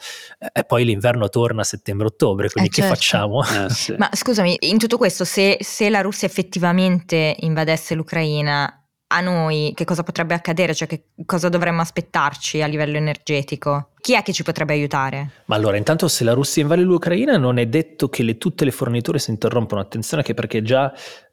eh, 0.53 0.63
poi 0.63 0.85
l'inverno 0.85 1.29
torna 1.29 1.61
a 1.61 1.65
settembre-ottobre, 1.65 2.49
quindi 2.49 2.69
eh, 2.69 2.73
che 2.73 2.81
certo. 2.81 2.95
facciamo? 2.95 3.43
Eh, 3.43 3.69
sì. 3.71 3.95
Ma 3.97 4.09
scusami, 4.11 4.57
in 4.61 4.77
tutto 4.77 4.97
questo, 4.97 5.23
se, 5.23 5.57
se 5.61 5.89
la 5.89 6.01
Russia 6.01 6.27
effettivamente 6.27 7.35
invadesse 7.39 7.95
l'Ucraina, 7.95 8.80
a 9.11 9.19
noi 9.19 9.73
che 9.75 9.83
cosa 9.85 10.03
potrebbe 10.03 10.33
accadere, 10.33 10.73
cioè 10.73 10.87
che 10.87 11.03
cosa 11.25 11.49
dovremmo 11.49 11.81
aspettarci 11.81 12.61
a 12.61 12.67
livello 12.67 12.97
energetico? 12.97 13.89
Chi 13.99 14.15
è 14.15 14.23
che 14.23 14.33
ci 14.33 14.43
potrebbe 14.43 14.73
aiutare? 14.73 15.29
Ma 15.45 15.55
allora, 15.55 15.77
intanto 15.77 16.07
se 16.07 16.23
la 16.23 16.33
Russia 16.33 16.61
invade 16.61 16.81
l'Ucraina 16.81 17.37
non 17.37 17.57
è 17.57 17.67
detto 17.67 18.09
che 18.09 18.23
le, 18.23 18.37
tutte 18.37 18.65
le 18.65 18.71
forniture 18.71 19.19
si 19.19 19.29
interrompono, 19.29 19.81
attenzione 19.81 20.23
che 20.23 20.33
perché 20.33 20.61
già 20.63 20.91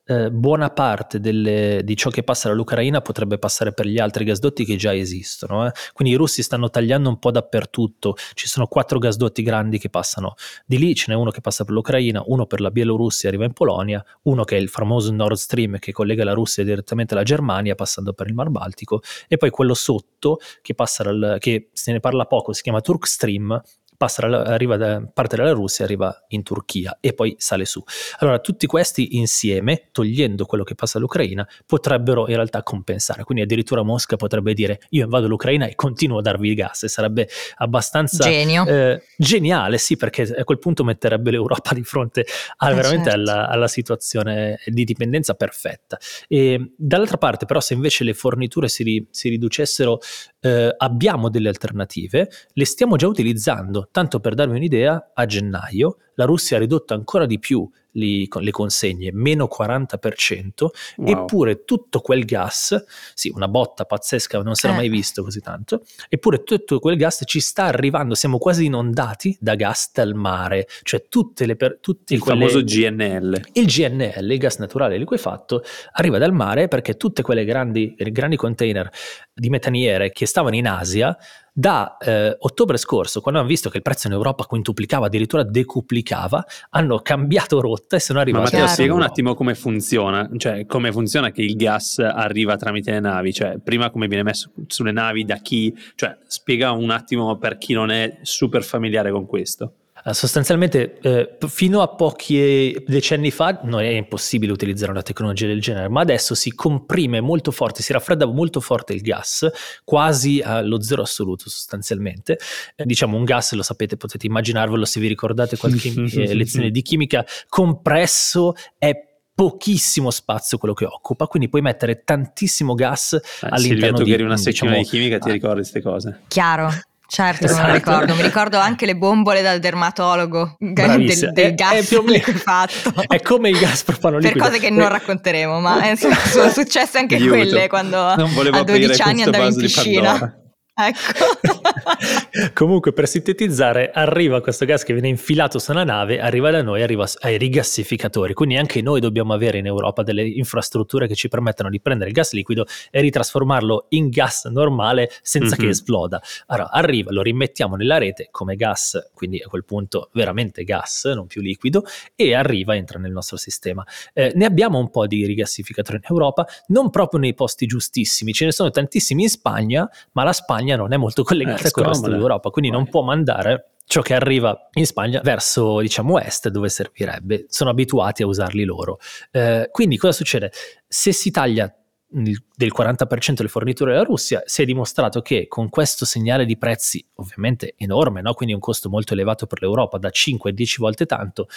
eh, 0.09 0.31
buona 0.31 0.71
parte 0.71 1.21
delle, 1.21 1.83
di 1.85 1.95
ciò 1.95 2.09
che 2.09 2.23
passa 2.23 2.49
dall'Ucraina 2.49 3.03
potrebbe 3.03 3.37
passare 3.37 3.75
per 3.75 3.87
gli 3.87 3.99
altri 3.99 4.25
gasdotti 4.25 4.65
che 4.65 4.77
già 4.77 4.95
esistono. 4.95 5.67
Eh. 5.67 5.73
Quindi 5.93 6.15
i 6.15 6.17
russi 6.17 6.43
stanno 6.43 6.71
tagliando 6.71 7.11
un 7.11 7.19
po' 7.19 7.31
dappertutto. 7.31 8.15
Ci 8.33 8.49
sono 8.49 8.67
quattro 8.67 8.99
gasdotti 8.99 9.43
grandi 9.43 9.79
che 9.79 9.91
passano 9.91 10.35
di 10.65 10.79
lì, 10.79 10.95
ce 10.95 11.13
n'è 11.13 11.15
uno 11.15 11.31
che 11.31 11.43
passa 11.43 11.65
per 11.65 11.75
l'Ucraina, 11.75 12.23
uno 12.25 12.47
per 12.47 12.63
la 12.63 12.71
Bielorussia 12.71 13.29
e 13.29 13.33
arriva 13.33 13.45
in 13.45 13.53
Polonia, 13.53 14.03
uno 14.23 14.45
che 14.45 14.57
è 14.57 14.61
il 14.61 14.71
famoso 14.71 15.13
Nord 15.13 15.37
Stream 15.37 15.79
che 15.79 15.93
collega 15.93 16.25
la 16.25 16.33
Russia 16.33 16.65
direttamente 16.65 17.13
alla 17.13 17.23
Germania 17.23 17.75
passando 17.75 18.15
per 18.15 18.29
il 18.29 18.35
Mar 18.35 18.49
Baltico 18.49 19.03
e 19.29 19.37
poi 19.37 19.51
quello 19.51 19.75
sotto 19.75 20.39
che, 20.63 20.75
passa 20.75 21.03
dal, 21.03 21.37
che 21.39 21.69
se 21.73 21.93
ne 21.93 22.01
parla 22.01 22.25
poco 22.25 22.55
si 22.55 22.63
chiama 22.63 22.81
Turk 22.81 23.07
Stream 23.07 23.61
passa 23.99 24.23
dalla, 24.23 24.45
arriva 24.45 24.77
da 24.77 25.03
parte 25.13 25.37
della 25.37 25.51
Russia, 25.51 25.85
arriva 25.85 26.25
in 26.29 26.43
Turchia 26.45 26.99
e 27.01 27.13
poi 27.13 27.35
sale 27.37 27.65
su. 27.65 27.83
Allora 28.21 28.39
tutti 28.39 28.67
questi 28.67 29.17
insieme, 29.17 29.89
togliendo 29.91 30.47
quello 30.47 30.63
che 30.63 30.77
passa 30.77 30.99
all'Ucraina, 30.99 31.47
potrebbero 31.67 32.29
in 32.29 32.37
realtà 32.37 32.63
compensare. 32.63 33.25
Quindi 33.25 33.43
addirittura 33.43 33.83
Mosca 33.83 34.17
potrebbe 34.17 34.55
dire 34.55 34.81
io 34.91 35.05
invado 35.05 35.27
l'Ucraina 35.27 35.67
e 35.67 35.75
continuo 35.75 36.19
a 36.19 36.23
darvi 36.23 36.49
il 36.49 36.55
gas 36.55 36.85
e 36.85 36.89
sarebbe 36.89 37.29
abbastanza 37.57 38.25
eh, 38.29 39.03
geniale, 39.17 39.79
sì, 39.79 39.97
perché 39.97 40.23
a 40.23 40.45
quel 40.45 40.61
punto 40.61 40.85
metterebbe 40.85 41.33
l'Europa 41.33 41.75
di 41.75 41.83
fronte 41.83 42.25
a, 42.59 42.71
eh 42.71 42.75
veramente 42.75 43.11
certo. 43.11 43.31
alla, 43.31 43.49
alla, 43.49 43.69
situazione 43.69 44.61
di 44.67 44.85
dipendenza 44.85 45.35
perfetta. 45.35 45.99
E 46.29 46.73
dall'altra 46.77 47.19
parte 47.19 47.47
però 47.47 47.59
se 47.61 47.75
invece 47.75 48.05
le 48.05 48.15
forniture 48.15 48.69
si, 48.69 48.85
ri, 48.85 49.09
si 49.11 49.29
riducessero, 49.29 49.99
eh, 50.41 50.73
abbiamo 50.77 51.29
delle 51.29 51.49
alternative, 51.49 52.31
le 52.53 52.65
stiamo 52.65 52.95
già 52.95 53.09
utilizzando 53.09 53.88
tanto 53.91 54.21
per 54.21 54.35
darvi 54.35 54.57
un'idea, 54.57 55.11
a 55.15 55.27
gennaio 55.27 55.97
la 56.19 56.25
Russia 56.25 56.57
ha 56.57 56.61
ridotto 56.61 56.95
ancora 56.95 57.27
di 57.27 57.39
più 57.39 57.69
li, 57.93 58.29
le 58.29 58.51
consegne, 58.51 59.11
meno 59.13 59.49
40%, 59.51 60.51
wow. 60.97 61.07
eppure 61.07 61.65
tutto 61.65 62.01
quel 62.01 62.25
gas, 62.25 62.85
sì, 63.15 63.31
una 63.35 63.49
botta 63.49 63.85
pazzesca, 63.85 64.43
non 64.43 64.55
si 64.55 64.67
era 64.67 64.75
eh. 64.75 64.79
mai 64.79 64.89
visto 64.89 65.23
così 65.23 65.41
tanto, 65.41 65.83
eppure 66.09 66.43
tutto 66.43 66.81
quel 66.81 66.97
gas 66.97 67.23
ci 67.25 67.41
sta 67.41 67.65
arrivando, 67.65 68.15
siamo 68.15 68.39
quasi 68.39 68.65
inondati 68.65 69.37
da 69.41 69.55
gas 69.55 69.91
dal 69.93 70.15
mare, 70.15 70.67
cioè 70.83 71.07
tutte 71.09 71.47
le... 71.47 71.55
Per, 71.55 71.79
tutte 71.81 72.15
il 72.15 72.21
quelle, 72.21 72.49
famoso 72.49 72.65
GNL. 72.65 73.41
Il 73.53 73.67
GNL, 73.67 74.31
il 74.31 74.39
gas 74.39 74.59
naturale 74.59 74.99
liquefatto, 74.99 75.63
arriva 75.93 76.19
dal 76.19 76.33
mare 76.33 76.67
perché 76.67 76.97
tutte 76.97 77.23
quelle 77.23 77.45
grandi, 77.45 77.95
grandi 77.97 78.37
container 78.37 78.91
di 79.33 79.51
metaniere 79.51 80.11
che 80.11 80.27
stavano 80.27 80.57
in 80.57 80.67
Asia 80.67 81.17
da 81.59 81.97
eh, 81.97 82.37
ottobre 82.39 82.77
scorso, 82.77 83.21
quando 83.21 83.41
hanno 83.41 83.49
visto 83.49 83.69
che 83.69 83.79
il 83.79 83.83
prezzo 83.83 84.07
in 84.07 84.13
Europa 84.13 84.45
quintuplicava, 84.45 85.07
addirittura 85.07 85.43
decuplicava, 85.43 86.45
hanno 86.71 87.01
cambiato 87.01 87.61
rotta 87.61 87.97
e 87.97 88.01
sono 88.01 88.21
arrivati. 88.21 88.45
Ma 88.45 88.61
Matteo, 88.61 88.73
spiega 88.73 88.95
un 88.95 89.03
attimo 89.03 89.35
come 89.35 89.57
funziona, 89.57 90.31
cioè 90.37 90.67
come 90.67 90.93
funziona 90.93 91.33
che 91.33 91.43
il 91.43 91.57
gas 91.57 91.99
arriva 91.99 92.57
tramite 92.57 92.93
le 92.93 93.01
navi, 93.01 93.33
cioè 93.33 93.59
prima 93.59 93.91
come 93.91 94.07
viene 94.07 94.23
messo 94.23 94.53
sulle 94.69 94.93
navi, 94.93 95.25
da 95.25 95.39
chi, 95.39 95.77
cioè 95.97 96.17
spiega 96.29 96.71
un 96.71 96.91
attimo 96.91 97.37
per 97.39 97.59
chi 97.59 97.73
non 97.73 97.91
è 97.91 98.19
super 98.23 98.63
familiare 98.63 99.11
con 99.11 99.27
questo. 99.27 99.73
Eh, 100.09 100.15
sostanzialmente, 100.15 100.99
eh, 101.01 101.37
fino 101.49 101.83
a 101.83 101.89
pochi 101.89 102.83
decenni 102.87 103.31
fa 103.31 103.61
non 103.65 103.81
è 103.81 103.89
impossibile 103.89 104.53
utilizzare 104.53 104.91
una 104.91 105.03
tecnologia 105.03 105.47
del 105.47 105.61
genere, 105.61 105.89
ma 105.89 106.01
adesso 106.01 106.35
si 106.35 106.55
comprime 106.55 107.21
molto 107.21 107.51
forte, 107.51 107.83
si 107.83 107.93
raffredda 107.93 108.27
molto 108.27 108.61
forte 108.61 108.95
il 108.95 109.03
gas, 109.03 109.47
quasi 109.85 110.41
allo 110.41 110.83
zero 110.83 111.03
assoluto 111.03 111.49
sostanzialmente. 111.49 112.39
Eh, 112.77 112.85
diciamo 112.85 113.17
un 113.17 113.25
gas, 113.25 113.53
lo 113.53 113.63
sapete, 113.63 113.97
potete 113.97 114.27
immaginarvelo 114.27 114.85
se 114.85 115.01
vi 115.01 115.09
ricordate 115.09 115.57
qualche 115.57 115.89
eh, 115.89 116.35
lezione 116.35 116.71
di 116.71 116.83
chimica, 116.83 117.25
compresso 117.49 118.55
è 118.79 119.07
pochissimo 119.35 120.11
spazio 120.11 120.59
quello 120.59 120.75
che 120.75 120.85
occupa, 120.85 121.27
quindi 121.27 121.49
puoi 121.49 121.63
mettere 121.63 122.03
tantissimo 122.03 122.75
gas 122.75 123.13
eh, 123.13 123.21
all'interno 123.43 123.59
Silvia, 123.59 123.93
tu 123.93 124.03
di... 124.03 124.09
che 124.09 124.15
eri 124.15 124.23
una 124.25 124.35
diciamo, 124.35 124.77
di 124.77 124.83
chimica 124.83 125.19
ti 125.19 125.31
ricordi 125.31 125.61
queste 125.61 125.81
cose? 125.81 126.21
Chiaro, 126.27 126.71
Certo, 127.11 127.47
esatto. 127.47 127.63
me 127.63 127.69
lo 127.69 127.75
esatto. 127.75 127.91
ricordo. 127.91 128.15
Mi 128.17 128.23
ricordo 128.23 128.59
anche 128.59 128.85
le 128.85 128.95
bombole 128.95 129.41
dal 129.41 129.61
dermatologo 129.61 130.57
del, 130.61 131.31
del 131.33 131.55
gas 131.55 131.91
è, 131.91 131.97
è 131.97 132.21
fatto. 132.37 132.93
È 133.09 133.23
come 133.23 133.49
il 133.49 133.59
gas 133.59 133.83
propano 133.83 134.19
liquido. 134.19 134.39
Per 134.39 134.49
cose 134.51 134.61
che 134.61 134.71
non 134.71 134.89
racconteremo, 134.89 135.59
ma 135.59 135.91
eh, 135.91 135.97
sono 135.97 136.51
successe 136.51 136.99
anche 136.99 137.15
Aiuto. 137.15 137.31
quelle 137.31 137.67
quando 137.69 137.99
a 137.99 138.15
12 138.63 139.01
anni 139.01 139.23
andavo 139.23 139.47
in 139.47 139.57
piscina. 139.57 140.35
Ecco. 140.75 141.78
Comunque, 142.53 142.93
per 142.93 143.09
sintetizzare, 143.09 143.91
arriva 143.91 144.41
questo 144.41 144.65
gas 144.65 144.83
che 144.83 144.93
viene 144.93 145.09
infilato 145.09 145.59
su 145.59 145.71
una 145.71 145.85
nave, 145.85 146.21
arriva 146.21 146.51
da 146.51 146.63
noi, 146.63 146.83
arriva 146.83 147.07
ai 147.21 147.39
rigassificatori. 147.39 148.35
Quindi 148.35 148.57
anche 148.57 148.83
noi 148.83 149.01
dobbiamo 149.01 149.33
avere 149.33 149.59
in 149.59 149.67
Europa 149.67 150.03
delle 150.03 150.27
infrastrutture 150.27 151.07
che 151.07 151.15
ci 151.15 151.29
permettano 151.29 151.71
di 151.71 151.81
prendere 151.81 152.11
il 152.11 152.17
gas 152.17 152.33
liquido 152.33 152.67
e 152.91 153.01
ritrasformarlo 153.01 153.87
in 153.91 154.09
gas 154.09 154.45
normale 154.45 155.11
senza 155.23 155.57
mm-hmm. 155.57 155.65
che 155.65 155.71
esploda. 155.71 156.21
Allora, 156.47 156.71
arriva, 156.71 157.13
lo 157.13 157.23
rimettiamo 157.23 157.77
nella 157.77 157.99
rete 157.99 158.29
come 158.31 158.57
gas, 158.57 159.11
quindi 159.15 159.41
a 159.41 159.49
quel 159.49 159.65
punto 159.65 160.11
veramente 160.13 160.65
gas, 160.65 161.05
non 161.07 161.27
più 161.27 161.41
liquido, 161.41 161.85
e 162.15 162.35
arriva, 162.35 162.77
entra 162.77 162.99
nel 162.99 163.13
nostro 163.13 163.37
sistema. 163.37 163.85
Eh, 164.13 164.33
ne 164.35 164.45
abbiamo 164.45 164.79
un 164.79 164.91
po' 164.91 165.07
di 165.07 165.25
rigassificatori 165.25 165.99
in 165.99 166.05
Europa, 166.09 166.47
non 166.69 166.91
proprio 166.91 167.21
nei 167.21 167.35
posti 167.35 167.67
giustissimi, 167.67 168.33
ce 168.33 168.45
ne 168.45 168.53
sono 168.53 168.71
tantissimi 168.71 169.23
in 169.23 169.29
Spagna, 169.29 169.89
ma 170.13 170.25
la 170.25 170.33
Spagna 170.33 170.59
Spagna 170.59 170.77
non 170.77 170.93
è 170.93 170.97
molto 170.97 171.23
collegata 171.23 171.69
eh, 171.69 171.71
con 171.83 171.93
il 171.93 171.93
resto 171.93 172.11
d'Europa, 172.11 172.51
quindi 172.51 172.71
Vai. 172.71 172.81
non 172.81 172.89
può 172.89 173.03
mandare 173.03 173.71
ciò 173.85 174.03
che 174.03 174.15
arriva 174.15 174.69
in 174.75 174.85
Spagna 174.85 175.21
verso 175.23 175.81
diciamo 175.81 176.19
est 176.19 176.49
dove 176.49 176.69
servirebbe 176.69 177.47
sono 177.49 177.71
abituati 177.71 178.23
a 178.23 178.27
usarli 178.27 178.65
loro 178.65 178.99
eh, 179.31 179.71
quindi 179.73 179.97
cosa 179.97 180.13
succede 180.13 180.53
se 180.87 181.11
si 181.13 181.31
taglia 181.31 181.75
del 182.11 182.73
40% 182.75 183.43
le 183.43 183.49
forniture 183.49 183.93
della 183.93 184.03
Russia, 184.03 184.43
si 184.47 184.63
è 184.63 184.65
dimostrato 184.65 185.21
che 185.21 185.47
con 185.47 185.69
questo 185.69 186.07
segnale 186.07 186.47
di 186.47 186.57
prezzi 186.57 187.05
ovviamente 187.17 187.75
enorme, 187.77 188.23
no? 188.23 188.33
quindi 188.33 188.55
un 188.55 188.61
costo 188.61 188.89
molto 188.89 189.13
elevato 189.13 189.47
per 189.47 189.61
l'Europa, 189.61 189.99
da 189.99 190.09
5 190.09 190.51
a 190.51 190.55
10 190.55 190.81
volte 190.81 191.05
tanto, 191.05 191.49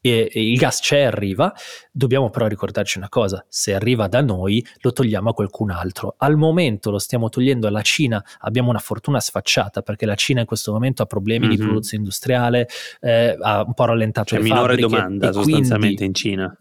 e, 0.00 0.30
e 0.32 0.50
il 0.50 0.56
gas 0.56 0.80
c'è 0.80 0.98
e 0.98 1.04
arriva, 1.04 1.52
dobbiamo 1.90 2.30
però 2.30 2.46
ricordarci 2.46 2.98
una 2.98 3.08
cosa, 3.08 3.44
se 3.48 3.74
arriva 3.74 4.08
da 4.08 4.20
noi 4.20 4.64
lo 4.80 4.92
togliamo 4.92 5.30
a 5.30 5.34
qualcun 5.34 5.70
altro. 5.70 6.14
Al 6.18 6.36
momento 6.36 6.90
lo 6.90 6.98
stiamo 6.98 7.28
togliendo 7.28 7.66
alla 7.66 7.82
Cina, 7.82 8.22
abbiamo 8.40 8.70
una 8.70 8.78
fortuna 8.78 9.20
sfacciata 9.20 9.82
perché 9.82 10.06
la 10.06 10.14
Cina 10.14 10.40
in 10.40 10.46
questo 10.46 10.72
momento 10.72 11.02
ha 11.02 11.06
problemi 11.06 11.46
mm-hmm. 11.46 11.56
di 11.56 11.62
produzione 11.62 11.98
industriale, 11.98 12.68
eh, 13.00 13.36
ha 13.40 13.62
un 13.66 13.74
po' 13.74 13.84
rallentato 13.84 14.34
C'è 14.34 14.42
le 14.42 14.48
minore 14.48 14.76
domanda 14.76 15.32
sostanzialmente 15.32 15.78
quindi, 15.78 16.04
in 16.04 16.14
Cina. 16.14 16.58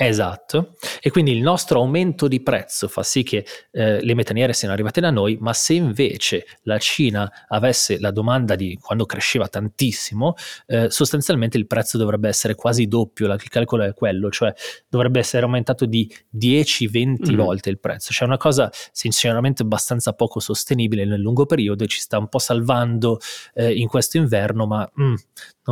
Esatto, 0.00 0.76
e 1.00 1.10
quindi 1.10 1.32
il 1.32 1.42
nostro 1.42 1.80
aumento 1.80 2.28
di 2.28 2.40
prezzo 2.40 2.86
fa 2.86 3.02
sì 3.02 3.24
che 3.24 3.44
eh, 3.72 4.00
le 4.00 4.14
metaniere 4.14 4.52
siano 4.52 4.72
arrivate 4.72 5.00
da 5.00 5.10
noi, 5.10 5.36
ma 5.40 5.52
se 5.52 5.74
invece 5.74 6.46
la 6.62 6.78
Cina 6.78 7.28
avesse 7.48 7.98
la 7.98 8.12
domanda 8.12 8.54
di 8.54 8.78
quando 8.80 9.06
cresceva 9.06 9.48
tantissimo, 9.48 10.34
eh, 10.66 10.88
sostanzialmente 10.88 11.58
il 11.58 11.66
prezzo 11.66 11.98
dovrebbe 11.98 12.28
essere 12.28 12.54
quasi 12.54 12.86
doppio, 12.86 13.26
il 13.26 13.48
calcolo 13.48 13.82
è 13.82 13.92
quello, 13.92 14.30
cioè 14.30 14.54
dovrebbe 14.88 15.18
essere 15.18 15.42
aumentato 15.42 15.84
di 15.84 16.08
10-20 16.32 17.32
mm. 17.32 17.34
volte 17.34 17.68
il 17.68 17.80
prezzo, 17.80 18.12
cioè 18.12 18.28
una 18.28 18.36
cosa 18.36 18.70
sinceramente 18.92 19.62
abbastanza 19.62 20.12
poco 20.12 20.38
sostenibile 20.38 21.06
nel 21.06 21.20
lungo 21.20 21.44
periodo 21.44 21.82
e 21.82 21.88
ci 21.88 21.98
sta 21.98 22.18
un 22.18 22.28
po' 22.28 22.38
salvando 22.38 23.18
eh, 23.52 23.74
in 23.74 23.88
questo 23.88 24.16
inverno, 24.16 24.64
ma 24.64 24.88
mm, 25.00 25.14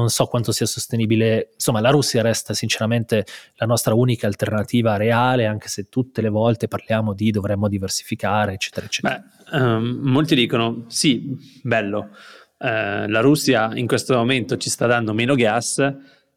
non 0.00 0.10
so 0.10 0.26
quanto 0.26 0.52
sia 0.52 0.66
sostenibile, 0.66 1.50
insomma 1.54 1.80
la 1.80 1.90
Russia 1.90 2.22
resta 2.22 2.54
sinceramente 2.54 3.24
la 3.54 3.66
nostra 3.66 3.94
unica 3.94 4.26
alternativa 4.26 4.96
reale, 4.96 5.46
anche 5.46 5.68
se 5.68 5.88
tutte 5.88 6.20
le 6.20 6.28
volte 6.28 6.68
parliamo 6.68 7.14
di 7.14 7.30
dovremmo 7.30 7.68
diversificare, 7.68 8.52
eccetera, 8.52 8.86
eccetera. 8.86 9.24
Beh, 9.50 9.58
um, 9.58 9.98
molti 10.02 10.34
dicono 10.34 10.84
sì, 10.88 11.36
bello, 11.62 12.10
uh, 12.58 13.08
la 13.08 13.20
Russia 13.20 13.70
in 13.74 13.86
questo 13.86 14.14
momento 14.14 14.56
ci 14.56 14.68
sta 14.68 14.86
dando 14.86 15.14
meno 15.14 15.34
gas 15.34 15.94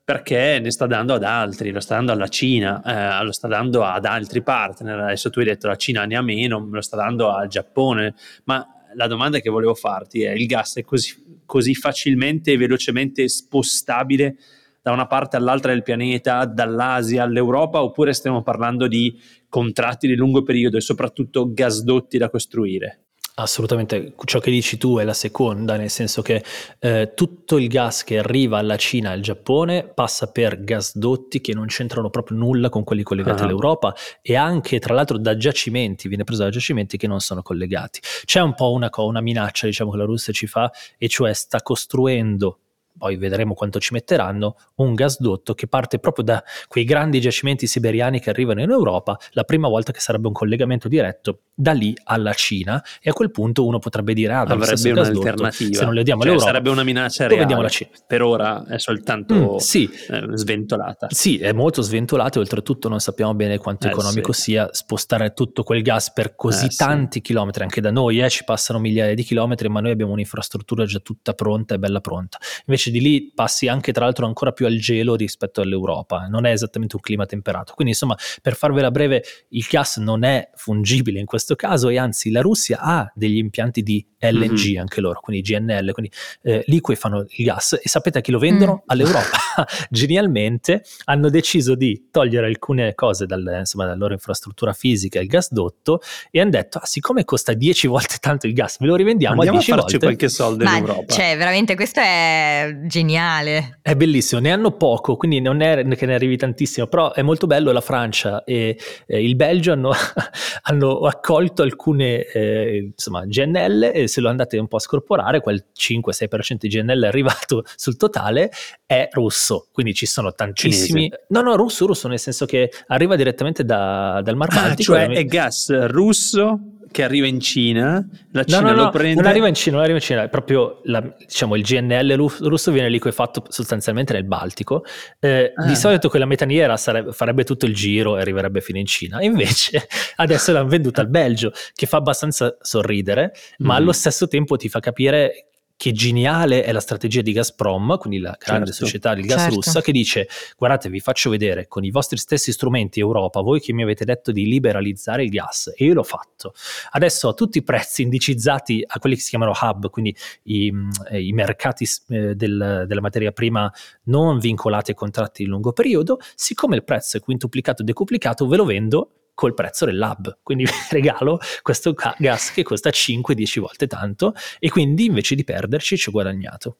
perché 0.10 0.60
ne 0.60 0.72
sta 0.72 0.88
dando 0.88 1.14
ad 1.14 1.24
altri, 1.24 1.70
lo 1.70 1.82
sta 1.82 1.94
dando 1.94 2.14
alla 2.14 2.30
Cina, 2.30 2.82
eh, 2.82 3.24
lo 3.24 3.32
sta 3.32 3.48
dando 3.48 3.84
ad 3.84 4.06
altri 4.06 4.42
partner, 4.42 5.02
adesso 5.02 5.30
tu 5.30 5.38
hai 5.38 5.46
detto 5.46 5.68
la 5.68 5.76
Cina 5.76 6.04
ne 6.06 6.16
ha 6.16 6.22
meno, 6.24 6.68
lo 6.72 6.82
sta 6.82 6.98
dando 6.98 7.30
al 7.30 7.48
Giappone, 7.48 8.16
ma 8.46 8.66
la 8.96 9.06
domanda 9.06 9.38
che 9.38 9.52
volevo 9.52 9.76
farti 9.76 10.24
è 10.24 10.32
il 10.32 10.48
gas 10.48 10.78
è 10.78 10.84
così, 10.84 11.14
così 11.50 11.74
facilmente 11.74 12.52
e 12.52 12.58
velocemente 12.58 13.28
spostabile 13.28 14.38
da 14.84 14.92
una 14.92 15.08
parte 15.08 15.36
all'altra 15.36 15.74
del 15.74 15.82
pianeta, 15.82 16.46
dall'Asia 16.46 17.24
all'Europa, 17.24 17.82
oppure 17.82 18.14
stiamo 18.14 18.44
parlando 18.44 18.88
di 18.88 19.20
contratti 19.50 20.06
di 20.06 20.16
lungo 20.16 20.44
periodo 20.44 20.78
e 20.78 20.82
soprattutto 20.82 21.52
gasdotti 21.52 22.20
da 22.20 22.30
costruire? 22.30 23.06
Assolutamente, 23.42 24.16
ciò 24.26 24.40
che 24.40 24.52
dici 24.52 24.78
tu 24.78 24.98
è 24.98 25.06
la 25.06 25.14
seconda, 25.14 25.78
nel 25.78 25.90
senso 25.90 26.22
che 26.22 26.44
eh, 26.80 27.14
tutto 27.16 27.58
il 27.58 27.70
gas 27.70 28.04
che 28.04 28.18
arriva 28.18 28.58
alla 28.58 28.76
Cina 28.76 29.12
e 29.12 29.14
al 29.14 29.22
Giappone 29.22 29.88
passa 29.88 30.30
per 30.30 30.62
gasdotti 30.62 31.40
che 31.40 31.54
non 31.54 31.68
c'entrano 31.68 32.10
proprio 32.10 32.38
nulla 32.38 32.68
con 32.68 32.84
quelli 32.84 33.02
collegati 33.02 33.42
uh-huh. 33.42 33.48
all'Europa 33.48 33.96
e 34.22 34.36
anche 34.36 34.80
tra 34.80 34.94
l'altro 34.94 35.18
da 35.18 35.38
giacimenti, 35.38 36.10
viene 36.10 36.26
preso 36.26 36.44
da 36.44 36.50
giacimenti 36.50 36.98
che 36.98 37.08
non 37.08 37.22
sono 37.22 37.42
collegati. 37.42 38.02
C'è 38.26 38.42
un 38.42 38.54
po' 38.56 38.74
una, 38.74 38.90
una 38.94 39.22
minaccia 39.22 39.68
diciamo, 39.68 39.92
che 39.92 39.98
la 39.98 40.06
Russia 40.06 40.34
ci 40.34 40.46
fa 40.46 40.70
e 40.98 41.08
cioè 41.08 41.32
sta 41.34 41.62
costruendo 41.62 42.60
poi 43.00 43.16
vedremo 43.16 43.56
quanto 43.56 43.80
ci 43.80 43.94
metteranno, 43.94 44.58
un 44.76 44.94
gasdotto 44.94 45.56
che 45.56 45.68
parte 45.68 45.98
proprio 45.98 46.24
da 46.24 46.44
quei 46.68 46.84
grandi 46.84 47.20
giacimenti 47.20 47.66
siberiani 47.66 48.20
che 48.20 48.30
arrivano 48.30 48.62
in 48.62 48.70
Europa, 48.70 49.18
la 49.32 49.44
prima 49.44 49.68
volta 49.68 49.92
che 49.92 50.02
sarebbe 50.02 50.28
un 50.28 50.34
collegamento 50.34 50.88
diretto 50.88 51.40
da 51.56 51.72
lì 51.72 51.94
alla 52.06 52.34
Cina 52.34 52.82
e 53.02 53.10
a 53.10 53.14
quel 53.14 53.32
punto 53.32 53.66
uno 53.66 53.80
potrebbe 53.80 54.14
dire 54.14 54.34
ah, 54.34 54.42
avrebbe 54.42 54.92
un'alternativa. 54.92 55.78
se 55.78 55.86
non 55.86 55.94
le 55.94 56.04
diamo 56.04 56.22
cioè, 56.22 56.32
all'Europa 56.32 56.52
sarebbe 56.52 56.70
una 56.70 56.84
minaccia 56.84 57.28
reale. 57.28 57.90
Per 58.08 58.22
ora 58.22 58.66
è 58.66 58.80
soltanto 58.80 59.54
mm, 59.54 59.56
sì. 59.58 59.90
eh, 60.10 60.28
sventolata. 60.34 61.08
Sì 61.10 61.38
è 61.40 61.52
molto 61.52 61.82
sventolata 61.82 62.38
e 62.38 62.42
oltretutto 62.42 62.88
non 62.90 63.00
sappiamo 63.00 63.34
bene 63.34 63.58
quanto 63.58 63.88
eh, 63.88 63.92
economico 63.92 64.32
sì. 64.32 64.42
sia 64.42 64.70
spostare 64.72 65.34
tutto 65.34 65.64
quel 65.64 65.82
gas 65.82 66.12
per 66.12 66.36
così 66.36 66.66
eh, 66.66 66.76
tanti 66.76 67.18
sì. 67.18 67.22
chilometri. 67.22 67.64
Anche 67.64 67.82
da 67.82 67.92
noi 67.92 68.22
eh, 68.22 68.30
ci 68.30 68.44
passano 68.44 68.80
migliaia 68.80 69.14
di 69.14 69.24
chilometri 69.24 69.68
ma 69.70 69.82
noi 69.82 69.92
abbiamo 69.92 70.12
un'infrastruttura 70.14 70.86
già 70.86 71.00
tutta 71.00 71.34
pronta 71.34 71.76
e 71.76 71.80
bella 71.80 72.02
pronta. 72.02 72.38
Invece 72.66 72.89
di 72.92 73.02
lì 73.02 73.32
passi 73.34 73.68
anche 73.68 73.92
tra 73.92 74.06
l'altro 74.06 74.26
ancora 74.26 74.52
più 74.52 74.66
al 74.66 74.78
gelo 74.78 75.16
rispetto 75.16 75.62
all'Europa 75.62 76.28
non 76.28 76.46
è 76.46 76.52
esattamente 76.52 76.96
un 76.96 77.02
clima 77.02 77.26
temperato 77.26 77.74
quindi 77.74 77.94
insomma 77.94 78.16
per 78.42 78.56
farvela 78.56 78.92
breve 78.92 79.24
il 79.50 79.66
gas 79.70 79.98
non 79.98 80.24
è 80.24 80.50
fungibile 80.56 81.20
in 81.20 81.26
questo 81.26 81.56
caso 81.56 81.90
e 81.90 81.98
anzi 81.98 82.32
la 82.32 82.42
Russia 82.42 82.80
ha 82.80 83.12
degli 83.16 83.38
impianti 83.38 83.84
di 83.84 84.06
LNG 84.20 84.72
mm-hmm. 84.72 84.80
anche 84.80 85.02
loro, 85.02 85.20
quindi 85.22 85.42
GNL, 85.42 85.92
quindi 85.92 86.12
eh, 86.44 86.64
liquidi 86.68 87.00
fanno 87.00 87.26
il 87.28 87.46
gas 87.46 87.80
e 87.82 87.88
sapete 87.88 88.18
a 88.18 88.22
chi 88.22 88.32
lo 88.32 88.40
vendono? 88.40 88.74
Mm. 88.74 88.88
All'Europa. 88.88 89.38
Genialmente 89.90 90.84
hanno 91.06 91.30
deciso 91.30 91.76
di 91.76 92.08
togliere 92.12 92.48
alcune 92.48 92.94
cose 92.96 93.26
dal, 93.26 93.58
insomma, 93.60 93.86
dalla 93.86 93.96
loro 93.96 94.14
infrastruttura 94.14 94.74
fisica, 94.74 95.20
il 95.20 95.28
gasdotto, 95.28 96.02
e 96.32 96.42
hanno 96.42 96.50
detto, 96.50 96.80
ah, 96.80 96.86
siccome 96.86 97.24
costa 97.24 97.54
10 97.54 97.88
volte 97.88 98.18
tanto 98.20 98.48
il 98.48 98.54
gas, 98.54 98.78
ve 98.80 98.88
lo 98.88 98.96
rivendiamo 98.96 99.36
Andiamo 99.36 99.58
a 99.58 99.62
10 99.62 99.72
a 99.72 99.76
volte. 99.76 99.98
qualche 100.00 100.30
soldo 100.30 100.64
Ma, 100.64 100.78
in 100.78 100.86
Europa. 100.86 101.14
Cioè, 101.14 101.38
veramente 101.38 101.76
questo 101.76 102.02
è 102.02 102.78
geniale. 102.86 103.80
È 103.82 103.96
bellissimo, 103.96 104.42
ne 104.42 104.52
hanno 104.52 104.72
poco, 104.72 105.16
quindi 105.16 105.42
non 105.42 105.62
è 105.62 105.86
che 105.96 106.06
ne 106.06 106.14
arrivi 106.14 106.38
tantissimo, 106.38 106.88
però 106.88 107.14
è 107.14 107.22
molto 107.22 107.48
bello 107.48 107.72
la 107.72 107.82
Francia 107.82 108.44
e 108.44 108.78
eh, 109.06 109.24
il 109.24 109.36
Belgio 109.36 109.72
hanno, 109.72 109.92
hanno 110.64 111.00
accolto 111.00 111.62
alcune 111.62 112.26
eh, 112.26 112.92
insomma, 112.92 113.26
GNL 113.26 113.92
e 113.94 114.08
se 114.08 114.22
lo 114.22 114.30
andate 114.30 114.58
un 114.58 114.68
po' 114.68 114.78
a 114.78 114.80
scorporare, 114.80 115.42
quel 115.42 115.66
5-6% 115.76 116.56
di 116.60 116.68
GNL 116.68 117.04
arrivato 117.04 117.64
sul 117.76 117.98
totale 117.98 118.52
è 118.86 119.08
russo, 119.12 119.68
quindi 119.72 119.94
ci 119.94 120.06
sono 120.06 120.34
tantissimi... 120.34 121.04
Cinese. 121.04 121.26
No, 121.30 121.42
no, 121.42 121.56
russo, 121.56 121.86
russo, 121.86 122.08
nel 122.08 122.20
senso 122.20 122.46
che 122.46 122.72
arriva 122.88 123.16
direttamente 123.16 123.64
da, 123.64 124.22
dal 124.24 124.36
Mar 124.36 124.50
ah, 124.52 124.56
Baltico. 124.56 124.94
Ah, 124.94 125.06
cioè 125.06 125.16
è 125.16 125.26
gas 125.26 125.88
russo 125.88 126.78
che 126.92 127.04
arriva 127.04 127.28
in 127.28 127.40
Cina, 127.40 128.06
la 128.32 128.44
Cina 128.44 128.62
no, 128.62 128.70
no, 128.70 128.76
lo 128.76 128.84
no, 128.84 128.90
prende... 128.90 129.22
Non 129.22 129.30
arriva 129.30 129.48
in 129.48 129.54
Cina, 129.54 129.76
non 129.76 129.84
arriva 129.84 130.00
in 130.00 130.04
Cina, 130.04 130.24
è 130.24 130.30
proprio 130.30 130.82
la, 130.84 131.02
diciamo, 131.02 131.56
il 131.56 131.64
GNL 131.64 132.16
russo 132.16 132.72
viene 132.72 132.90
liquefatto 132.90 133.46
sostanzialmente 133.50 134.14
nel 134.14 134.26
Baltico. 134.26 134.84
Eh, 135.20 135.54
ah. 135.56 135.66
Di 135.66 135.76
solito 135.76 136.10
quella 136.10 136.26
metaniera 136.26 136.78
sarebbe, 136.78 137.12
farebbe 137.12 137.44
tutto 137.44 137.66
il 137.66 137.74
giro 137.74 138.18
e 138.18 138.22
arriverebbe 138.22 138.62
fino 138.62 138.80
in 138.80 138.86
Cina. 138.86 139.22
Invece 139.22 139.88
adesso 140.18 140.52
l'hanno 140.52 140.68
venduta 140.68 141.02
al 141.02 141.10
Belgio, 141.10 141.52
che 141.74 141.86
fa 141.86 141.98
abbastanza 141.98 142.58
sorridere, 142.62 143.34
mm. 143.34 143.66
ma 143.66 143.76
allo 143.76 143.92
stesso 143.92 144.28
tempo 144.28 144.56
ti 144.58 144.70
fa 144.70 144.80
capire 144.80 145.49
che 145.80 145.94
geniale 145.94 146.66
è 146.66 146.74
la 146.74 146.82
strategia 146.82 147.22
di 147.22 147.32
Gazprom, 147.32 147.98
quindi 148.00 148.20
la 148.20 148.36
grande 148.38 148.66
certo. 148.66 148.84
società 148.84 149.14
del 149.14 149.26
gas 149.26 149.44
certo. 149.44 149.56
russa, 149.56 149.82
che 149.82 149.94
dice 149.94 150.28
guardate 150.58 150.90
vi 150.90 151.00
faccio 151.00 151.30
vedere 151.30 151.70
con 151.70 151.86
i 151.86 151.90
vostri 151.90 152.18
stessi 152.18 152.52
strumenti 152.52 153.00
Europa, 153.00 153.40
voi 153.40 153.62
che 153.62 153.72
mi 153.72 153.82
avete 153.82 154.04
detto 154.04 154.34
di 154.34 154.46
liberalizzare 154.46 155.24
il 155.24 155.30
gas 155.30 155.72
e 155.74 155.86
io 155.86 155.94
l'ho 155.94 156.04
fatto. 156.04 156.54
Adesso 156.90 157.30
ho 157.30 157.34
tutti 157.34 157.60
i 157.60 157.64
prezzi 157.64 158.02
indicizzati 158.02 158.84
a 158.86 159.00
quelli 159.00 159.16
che 159.16 159.22
si 159.22 159.30
chiamano 159.30 159.54
hub, 159.58 159.90
quindi 159.90 160.14
i, 160.44 160.70
eh, 161.12 161.24
i 161.24 161.32
mercati 161.32 161.88
eh, 162.10 162.36
del, 162.36 162.84
della 162.86 163.02
materia 163.02 163.32
prima 163.32 163.72
non 164.08 164.38
vincolati 164.38 164.92
a 164.92 164.96
contratti 164.96 165.46
di 165.46 165.50
lungo 165.50 165.72
periodo, 165.72 166.20
siccome 166.36 166.76
il 166.76 166.84
prezzo 166.84 167.16
è 167.16 167.22
quintuplicato 167.22 167.84
e 167.84 167.86
decuplicato 167.86 168.48
ve 168.48 168.58
lo 168.58 168.66
vendo 168.66 169.12
col 169.40 169.54
prezzo 169.54 169.86
del 169.86 169.98
lab. 169.98 170.40
Quindi 170.44 170.66
regalo 170.92 171.40
questo 171.62 171.96
gas 172.18 172.52
che 172.52 172.62
costa 172.64 172.90
5-10 172.90 173.60
volte 173.62 173.88
tanto 173.88 174.34
e 174.60 174.70
quindi 174.70 175.06
invece 175.06 175.34
di 175.34 175.46
perderci 175.46 175.96
ci 175.96 176.10
ho 176.10 176.12
guadagnato. 176.12 176.76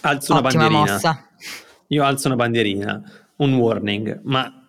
Alzo 0.00 0.32
una 0.32 0.40
Ottima 0.40 0.64
bandierina. 0.64 0.92
Mossa. 0.92 1.28
Io 1.86 2.02
alzo 2.02 2.26
una 2.26 2.36
bandierina, 2.36 3.02
un 3.36 3.54
warning, 3.54 4.20
ma 4.24 4.68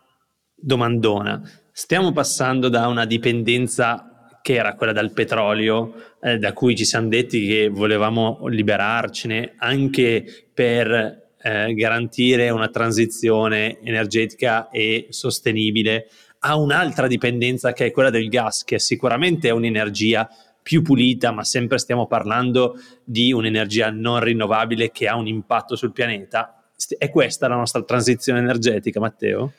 domandona. 0.54 1.42
Stiamo 1.72 2.12
passando 2.12 2.70
da 2.70 2.86
una 2.86 3.06
dipendenza 3.06 4.30
che 4.44 4.54
era 4.54 4.76
quella 4.76 4.94
dal 4.94 5.12
petrolio, 5.12 5.96
eh, 6.22 6.38
da 6.38 6.54
cui 6.54 6.76
ci 6.76 6.86
siamo 6.86 7.08
detti 7.08 7.48
che 7.48 7.70
volevamo 7.70 8.46
liberarcene 8.46 9.56
anche 9.58 10.50
per 10.54 11.32
eh, 11.42 11.74
garantire 11.74 12.52
una 12.52 12.68
transizione 12.68 13.80
energetica 13.82 14.70
e 14.70 15.08
sostenibile 15.10 16.10
ha 16.48 16.56
un'altra 16.56 17.08
dipendenza 17.08 17.74
che 17.74 17.88
è 17.88 17.92
quella 17.92 18.10
del 18.10 18.30
gas, 18.30 18.64
che 18.64 18.80
sicuramente 18.80 19.50
è 19.50 19.52
un'energia 19.52 20.30
più 20.64 20.82
pulita, 20.82 21.32
ma 21.32 21.44
sempre 21.44 21.78
stiamo 21.78 22.08
parlando 22.08 22.76
di 23.04 23.34
un'energia 23.34 23.90
non 23.90 24.22
rinnovabile 24.22 24.92
che 24.92 25.08
ha 25.08 25.16
un 25.16 25.28
impatto 25.28 25.76
sul 25.76 25.92
pianeta. 25.92 26.64
È 26.98 27.10
questa 27.10 27.48
la 27.50 27.56
nostra 27.56 27.84
transizione 27.84 28.40
energetica, 28.40 29.00
Matteo? 29.00 29.54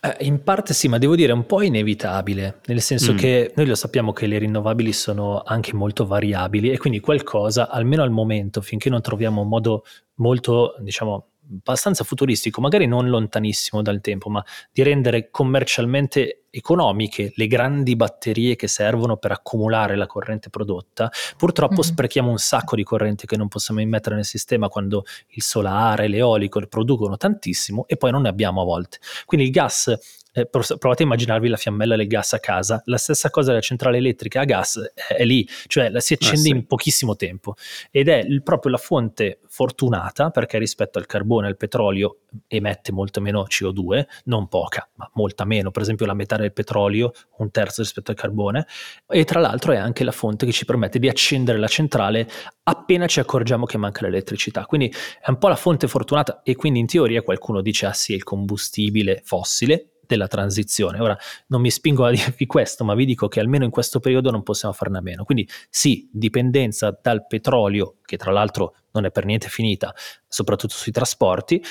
Eh, 0.00 0.24
in 0.26 0.42
parte 0.42 0.74
sì, 0.74 0.86
ma 0.86 0.98
devo 0.98 1.16
dire 1.16 1.32
un 1.32 1.46
po' 1.46 1.62
inevitabile, 1.62 2.60
nel 2.66 2.80
senso 2.82 3.14
mm. 3.14 3.16
che 3.16 3.52
noi 3.56 3.66
lo 3.66 3.74
sappiamo 3.74 4.12
che 4.12 4.26
le 4.26 4.38
rinnovabili 4.38 4.92
sono 4.92 5.42
anche 5.44 5.74
molto 5.74 6.06
variabili 6.06 6.70
e 6.70 6.78
quindi 6.78 7.00
qualcosa, 7.00 7.70
almeno 7.70 8.02
al 8.02 8.10
momento, 8.10 8.60
finché 8.60 8.90
non 8.90 9.00
troviamo 9.00 9.42
un 9.42 9.48
modo 9.48 9.84
molto, 10.16 10.76
diciamo, 10.80 11.30
abbastanza 11.50 12.04
futuristico, 12.04 12.60
magari 12.60 12.86
non 12.86 13.08
lontanissimo 13.08 13.82
dal 13.82 14.00
tempo, 14.00 14.28
ma 14.28 14.44
di 14.72 14.82
rendere 14.82 15.30
commercialmente 15.30 16.44
economiche 16.50 17.32
le 17.34 17.46
grandi 17.46 17.94
batterie 17.94 18.56
che 18.56 18.68
servono 18.68 19.16
per 19.16 19.32
accumulare 19.32 19.96
la 19.96 20.06
corrente 20.06 20.50
prodotta, 20.50 21.10
purtroppo 21.36 21.74
mm-hmm. 21.74 21.82
sprechiamo 21.82 22.30
un 22.30 22.38
sacco 22.38 22.76
di 22.76 22.82
corrente 22.82 23.26
che 23.26 23.36
non 23.36 23.48
possiamo 23.48 23.80
immettere 23.80 24.14
nel 24.14 24.24
sistema 24.24 24.68
quando 24.68 25.04
il 25.28 25.42
solare, 25.42 26.08
l'eolico 26.08 26.60
producono 26.66 27.16
tantissimo 27.16 27.86
e 27.86 27.96
poi 27.96 28.10
non 28.10 28.22
ne 28.22 28.28
abbiamo 28.28 28.62
a 28.62 28.64
volte. 28.64 28.98
Quindi 29.24 29.46
il 29.46 29.52
gas 29.52 29.96
eh, 30.32 30.46
provate 30.46 31.02
a 31.02 31.06
immaginarvi 31.06 31.48
la 31.48 31.56
fiammella 31.56 31.96
del 31.96 32.06
gas 32.06 32.32
a 32.32 32.40
casa, 32.40 32.82
la 32.86 32.98
stessa 32.98 33.30
cosa 33.30 33.48
della 33.48 33.60
centrale 33.60 33.98
elettrica 33.98 34.40
a 34.40 34.44
gas 34.44 34.92
è, 34.94 35.14
è 35.14 35.24
lì, 35.24 35.48
cioè 35.66 35.90
la 35.90 36.00
si 36.00 36.14
accende 36.14 36.40
ah, 36.40 36.42
sì. 36.42 36.50
in 36.50 36.66
pochissimo 36.66 37.16
tempo. 37.16 37.54
Ed 37.90 38.08
è 38.08 38.18
il, 38.18 38.42
proprio 38.42 38.72
la 38.72 38.78
fonte 38.78 39.40
fortunata 39.48 40.30
perché 40.30 40.58
rispetto 40.58 40.98
al 40.98 41.06
carbone 41.06 41.46
e 41.46 41.50
al 41.50 41.56
petrolio 41.56 42.18
emette 42.46 42.92
molto 42.92 43.20
meno 43.20 43.44
CO2, 43.48 44.06
non 44.24 44.48
poca, 44.48 44.88
ma 44.94 45.10
molta 45.14 45.44
meno, 45.44 45.70
per 45.70 45.82
esempio 45.82 46.06
la 46.06 46.14
metà 46.14 46.36
del 46.36 46.52
petrolio, 46.52 47.12
un 47.38 47.50
terzo 47.50 47.82
rispetto 47.82 48.10
al 48.10 48.16
carbone, 48.16 48.66
e 49.08 49.24
tra 49.24 49.40
l'altro 49.40 49.72
è 49.72 49.76
anche 49.76 50.04
la 50.04 50.12
fonte 50.12 50.46
che 50.46 50.52
ci 50.52 50.64
permette 50.64 50.98
di 50.98 51.08
accendere 51.08 51.58
la 51.58 51.68
centrale 51.68 52.28
appena 52.68 53.06
ci 53.06 53.18
accorgiamo 53.18 53.64
che 53.64 53.78
manca 53.78 54.02
l'elettricità. 54.04 54.66
Quindi 54.66 54.92
è 55.20 55.30
un 55.30 55.38
po' 55.38 55.48
la 55.48 55.56
fonte 55.56 55.88
fortunata 55.88 56.42
e 56.42 56.54
quindi 56.54 56.80
in 56.80 56.86
teoria 56.86 57.22
qualcuno 57.22 57.62
dice 57.62 57.86
ah 57.86 57.92
sì, 57.94 58.12
è 58.12 58.16
il 58.16 58.24
combustibile 58.24 59.22
fossile, 59.24 59.97
della 60.08 60.26
transizione. 60.26 60.98
Ora 61.00 61.16
non 61.48 61.60
mi 61.60 61.70
spingo 61.70 62.04
a 62.04 62.10
dirvi 62.10 62.46
questo, 62.46 62.82
ma 62.82 62.94
vi 62.94 63.04
dico 63.04 63.28
che 63.28 63.38
almeno 63.38 63.64
in 63.64 63.70
questo 63.70 64.00
periodo 64.00 64.30
non 64.30 64.42
possiamo 64.42 64.74
farne 64.74 64.98
a 64.98 65.02
meno. 65.02 65.22
Quindi 65.22 65.46
sì, 65.68 66.08
dipendenza 66.10 66.98
dal 67.00 67.26
petrolio, 67.26 67.98
che 68.04 68.16
tra 68.16 68.32
l'altro 68.32 68.74
non 68.92 69.04
è 69.04 69.10
per 69.10 69.26
niente 69.26 69.48
finita, 69.48 69.94
soprattutto 70.26 70.74
sui 70.74 70.90
trasporti, 70.90 71.62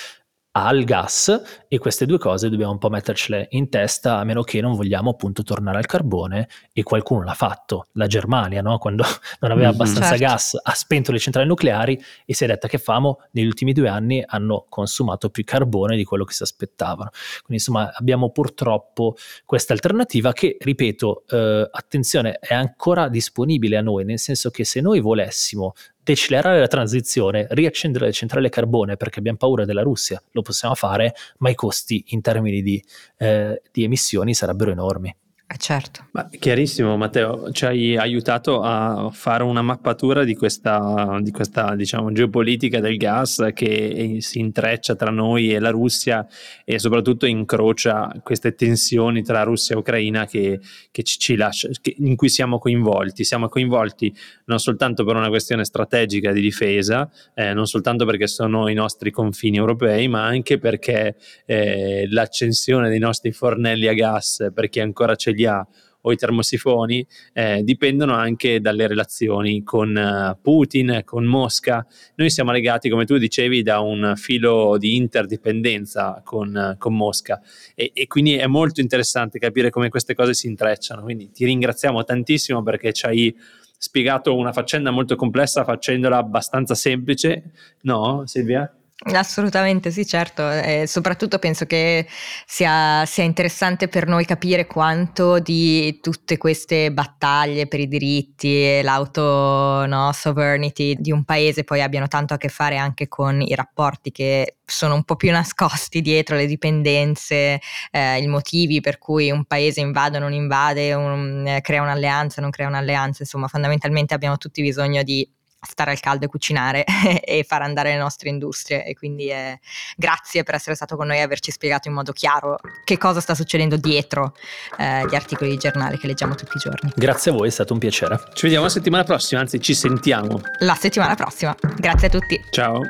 al 0.65 0.83
gas 0.83 1.65
e 1.67 1.77
queste 1.77 2.05
due 2.05 2.17
cose 2.17 2.49
dobbiamo 2.49 2.71
un 2.71 2.77
po' 2.77 2.89
mettercele 2.89 3.47
in 3.51 3.69
testa 3.69 4.17
a 4.17 4.23
meno 4.23 4.43
che 4.43 4.61
non 4.61 4.73
vogliamo 4.73 5.11
appunto 5.11 5.43
tornare 5.43 5.77
al 5.77 5.85
carbone 5.85 6.47
e 6.73 6.83
qualcuno 6.83 7.23
l'ha 7.23 7.33
fatto, 7.33 7.87
la 7.93 8.07
Germania 8.07 8.61
no? 8.61 8.77
quando 8.77 9.03
non 9.39 9.51
aveva 9.51 9.69
mm-hmm, 9.69 9.79
abbastanza 9.79 10.17
certo. 10.17 10.23
gas 10.25 10.59
ha 10.61 10.73
spento 10.73 11.11
le 11.11 11.19
centrali 11.19 11.47
nucleari 11.47 12.01
e 12.25 12.33
si 12.33 12.43
è 12.43 12.47
detta 12.47 12.67
che 12.67 12.77
famo 12.77 13.19
negli 13.31 13.45
ultimi 13.45 13.73
due 13.73 13.89
anni 13.89 14.23
hanno 14.25 14.65
consumato 14.69 15.29
più 15.29 15.43
carbone 15.43 15.95
di 15.95 16.03
quello 16.03 16.23
che 16.23 16.33
si 16.33 16.43
aspettavano 16.43 17.09
quindi 17.11 17.55
insomma 17.55 17.91
abbiamo 17.93 18.31
purtroppo 18.31 19.15
questa 19.45 19.73
alternativa 19.73 20.33
che 20.33 20.57
ripeto 20.59 21.23
eh, 21.27 21.69
attenzione 21.71 22.39
è 22.39 22.53
ancora 22.53 23.09
disponibile 23.09 23.77
a 23.77 23.81
noi 23.81 24.05
nel 24.05 24.19
senso 24.19 24.49
che 24.49 24.63
se 24.65 24.81
noi 24.81 24.99
volessimo 24.99 25.73
decelerare 26.07 26.59
la 26.59 26.67
transizione, 26.67 27.47
riaccendere 27.49 28.05
le 28.05 28.13
centrali 28.13 28.47
a 28.47 28.49
carbone 28.49 28.95
perché 28.95 29.19
abbiamo 29.19 29.37
paura 29.37 29.65
della 29.65 29.81
Russia, 29.81 30.21
lo 30.31 30.41
possiamo 30.41 30.73
fare, 30.73 31.13
ma 31.39 31.49
i 31.49 31.55
costi 31.55 32.01
in 32.07 32.21
termini 32.21 32.61
di, 32.61 32.81
eh, 33.17 33.61
di 33.71 33.83
emissioni 33.83 34.33
sarebbero 34.33 34.71
enormi. 34.71 35.13
Eh 35.49 35.57
certo. 35.59 36.07
Ma 36.11 36.27
chiarissimo 36.27 36.97
Matteo, 36.97 37.53
ci 37.53 37.65
hai 37.65 37.95
aiutato 37.95 38.59
a 38.63 39.09
fare 39.13 39.43
una 39.43 39.61
mappatura 39.61 40.25
di 40.25 40.35
questa, 40.35 41.19
di 41.21 41.31
questa 41.31 41.73
diciamo, 41.73 42.11
geopolitica 42.11 42.81
del 42.81 42.97
gas 42.97 43.51
che 43.53 44.17
si 44.19 44.39
intreccia 44.39 44.95
tra 44.95 45.09
noi 45.09 45.53
e 45.53 45.59
la 45.59 45.69
Russia 45.69 46.27
e 46.65 46.79
soprattutto 46.79 47.25
incrocia 47.25 48.11
queste 48.23 48.55
tensioni 48.55 49.23
tra 49.23 49.43
Russia 49.43 49.75
e 49.75 49.77
Ucraina 49.77 50.25
che, 50.25 50.59
che 50.91 51.03
ci, 51.03 51.17
ci 51.17 51.35
lascia, 51.37 51.69
che, 51.79 51.95
in 51.99 52.17
cui 52.17 52.27
siamo 52.27 52.59
coinvolti. 52.59 53.23
Siamo 53.23 53.47
coinvolti 53.47 54.13
non 54.47 54.59
soltanto 54.59 55.05
per 55.05 55.15
una 55.15 55.29
questione 55.29 55.63
strategica 55.63 56.33
di 56.33 56.41
difesa, 56.41 57.09
eh, 57.33 57.53
non 57.53 57.67
soltanto 57.67 58.03
perché 58.03 58.27
sono 58.27 58.67
i 58.67 58.73
nostri 58.73 59.11
confini 59.11 59.55
europei, 59.55 60.09
ma 60.09 60.25
anche 60.25 60.57
perché 60.57 61.15
eh, 61.45 62.05
l'accensione 62.09 62.89
dei 62.89 62.99
nostri 62.99 63.31
fornelli 63.31 63.87
a 63.87 63.93
gas, 63.93 64.49
per 64.53 64.67
chi 64.67 64.81
ancora 64.81 65.15
ce 65.15 65.35
li 65.37 65.45
ha 65.45 65.65
o 66.01 66.11
i 66.11 66.15
termosifoni 66.15 67.05
eh, 67.33 67.61
dipendono 67.63 68.13
anche 68.13 68.59
dalle 68.61 68.87
relazioni 68.87 69.61
con 69.63 69.95
uh, 69.95 70.41
Putin, 70.41 71.01
con 71.03 71.25
Mosca. 71.25 71.85
Noi 72.15 72.29
siamo 72.29 72.51
legati, 72.51 72.89
come 72.89 73.05
tu 73.05 73.17
dicevi, 73.17 73.61
da 73.61 73.79
un 73.79 74.13
filo 74.15 74.77
di 74.77 74.95
interdipendenza 74.95 76.21
con, 76.23 76.73
uh, 76.73 76.77
con 76.77 76.95
Mosca 76.95 77.41
e, 77.75 77.91
e, 77.93 78.07
quindi 78.07 78.35
è 78.35 78.47
molto 78.47 78.79
interessante 78.79 79.37
capire 79.37 79.69
come 79.69 79.89
queste 79.89 80.15
cose 80.15 80.33
si 80.33 80.47
intrecciano. 80.47 81.03
Quindi 81.03 81.31
ti 81.31 81.45
ringraziamo 81.45 82.03
tantissimo 82.03 82.63
perché 82.63 82.93
ci 82.93 83.05
hai 83.05 83.35
spiegato 83.79 84.35
una 84.35 84.53
faccenda 84.53 84.89
molto 84.89 85.15
complessa 85.15 85.63
facendola 85.63 86.17
abbastanza 86.17 86.73
semplice, 86.73 87.51
no 87.81 88.23
Silvia? 88.25 88.71
Assolutamente 89.05 89.91
sì, 89.91 90.07
certo, 90.07 90.49
e 90.49 90.85
soprattutto 90.87 91.37
penso 91.37 91.65
che 91.67 92.07
sia, 92.47 93.05
sia, 93.05 93.23
interessante 93.23 93.87
per 93.87 94.07
noi 94.07 94.25
capire 94.25 94.65
quanto 94.65 95.37
di 95.37 95.99
tutte 96.01 96.37
queste 96.37 96.91
battaglie 96.91 97.67
per 97.67 97.79
i 97.79 97.87
diritti 97.87 98.47
e 98.59 98.81
l'auto 98.81 99.85
no, 99.85 100.11
sovereignty 100.13 100.95
di 100.97 101.11
un 101.11 101.23
paese 101.25 101.63
poi 101.63 101.83
abbiano 101.83 102.07
tanto 102.07 102.33
a 102.33 102.37
che 102.37 102.49
fare 102.49 102.77
anche 102.77 103.07
con 103.07 103.39
i 103.39 103.53
rapporti 103.53 104.09
che 104.11 104.57
sono 104.65 104.95
un 104.95 105.03
po' 105.03 105.15
più 105.15 105.29
nascosti 105.31 106.01
dietro 106.01 106.35
le 106.35 106.47
dipendenze, 106.47 107.61
eh, 107.91 108.17
i 108.19 108.27
motivi 108.27 108.81
per 108.81 108.97
cui 108.97 109.29
un 109.29 109.45
paese 109.45 109.79
invade 109.79 110.17
o 110.17 110.19
non 110.21 110.33
invade, 110.33 110.93
un, 110.95 111.45
eh, 111.45 111.61
crea 111.61 111.83
un'alleanza 111.83 112.39
o 112.39 112.41
non 112.41 112.49
crea 112.49 112.67
un'alleanza, 112.67 113.21
insomma 113.21 113.47
fondamentalmente 113.47 114.15
abbiamo 114.15 114.37
tutti 114.37 114.63
bisogno 114.63 115.03
di 115.03 115.29
stare 115.59 115.91
al 115.91 115.99
caldo 115.99 116.25
e 116.25 116.27
cucinare 116.27 116.83
e 117.23 117.43
far 117.43 117.61
andare 117.61 117.91
le 117.91 117.97
nostre 117.97 118.29
industrie 118.29 118.85
e 118.85 118.93
quindi 118.93 119.29
eh, 119.29 119.59
grazie 119.95 120.43
per 120.43 120.55
essere 120.55 120.75
stato 120.75 120.95
con 120.95 121.07
noi 121.07 121.17
e 121.17 121.21
averci 121.21 121.51
spiegato 121.51 121.87
in 121.87 121.93
modo 121.93 122.11
chiaro 122.11 122.57
che 122.83 122.97
cosa 122.97 123.19
sta 123.21 123.35
succedendo 123.35 123.77
dietro 123.77 124.33
eh, 124.77 125.05
gli 125.07 125.15
articoli 125.15 125.51
di 125.51 125.57
giornale 125.57 125.97
che 125.97 126.07
leggiamo 126.07 126.35
tutti 126.35 126.57
i 126.57 126.59
giorni. 126.59 126.91
Grazie 126.95 127.31
a 127.31 127.33
voi, 127.33 127.47
è 127.47 127.51
stato 127.51 127.73
un 127.73 127.79
piacere. 127.79 128.19
Ci 128.33 128.43
vediamo 128.43 128.65
la 128.65 128.71
settimana 128.71 129.03
prossima, 129.03 129.41
anzi 129.41 129.59
ci 129.61 129.73
sentiamo. 129.73 130.41
La 130.59 130.75
settimana 130.75 131.15
prossima. 131.15 131.55
Grazie 131.77 132.07
a 132.07 132.09
tutti. 132.09 132.39
Ciao. 132.51 132.81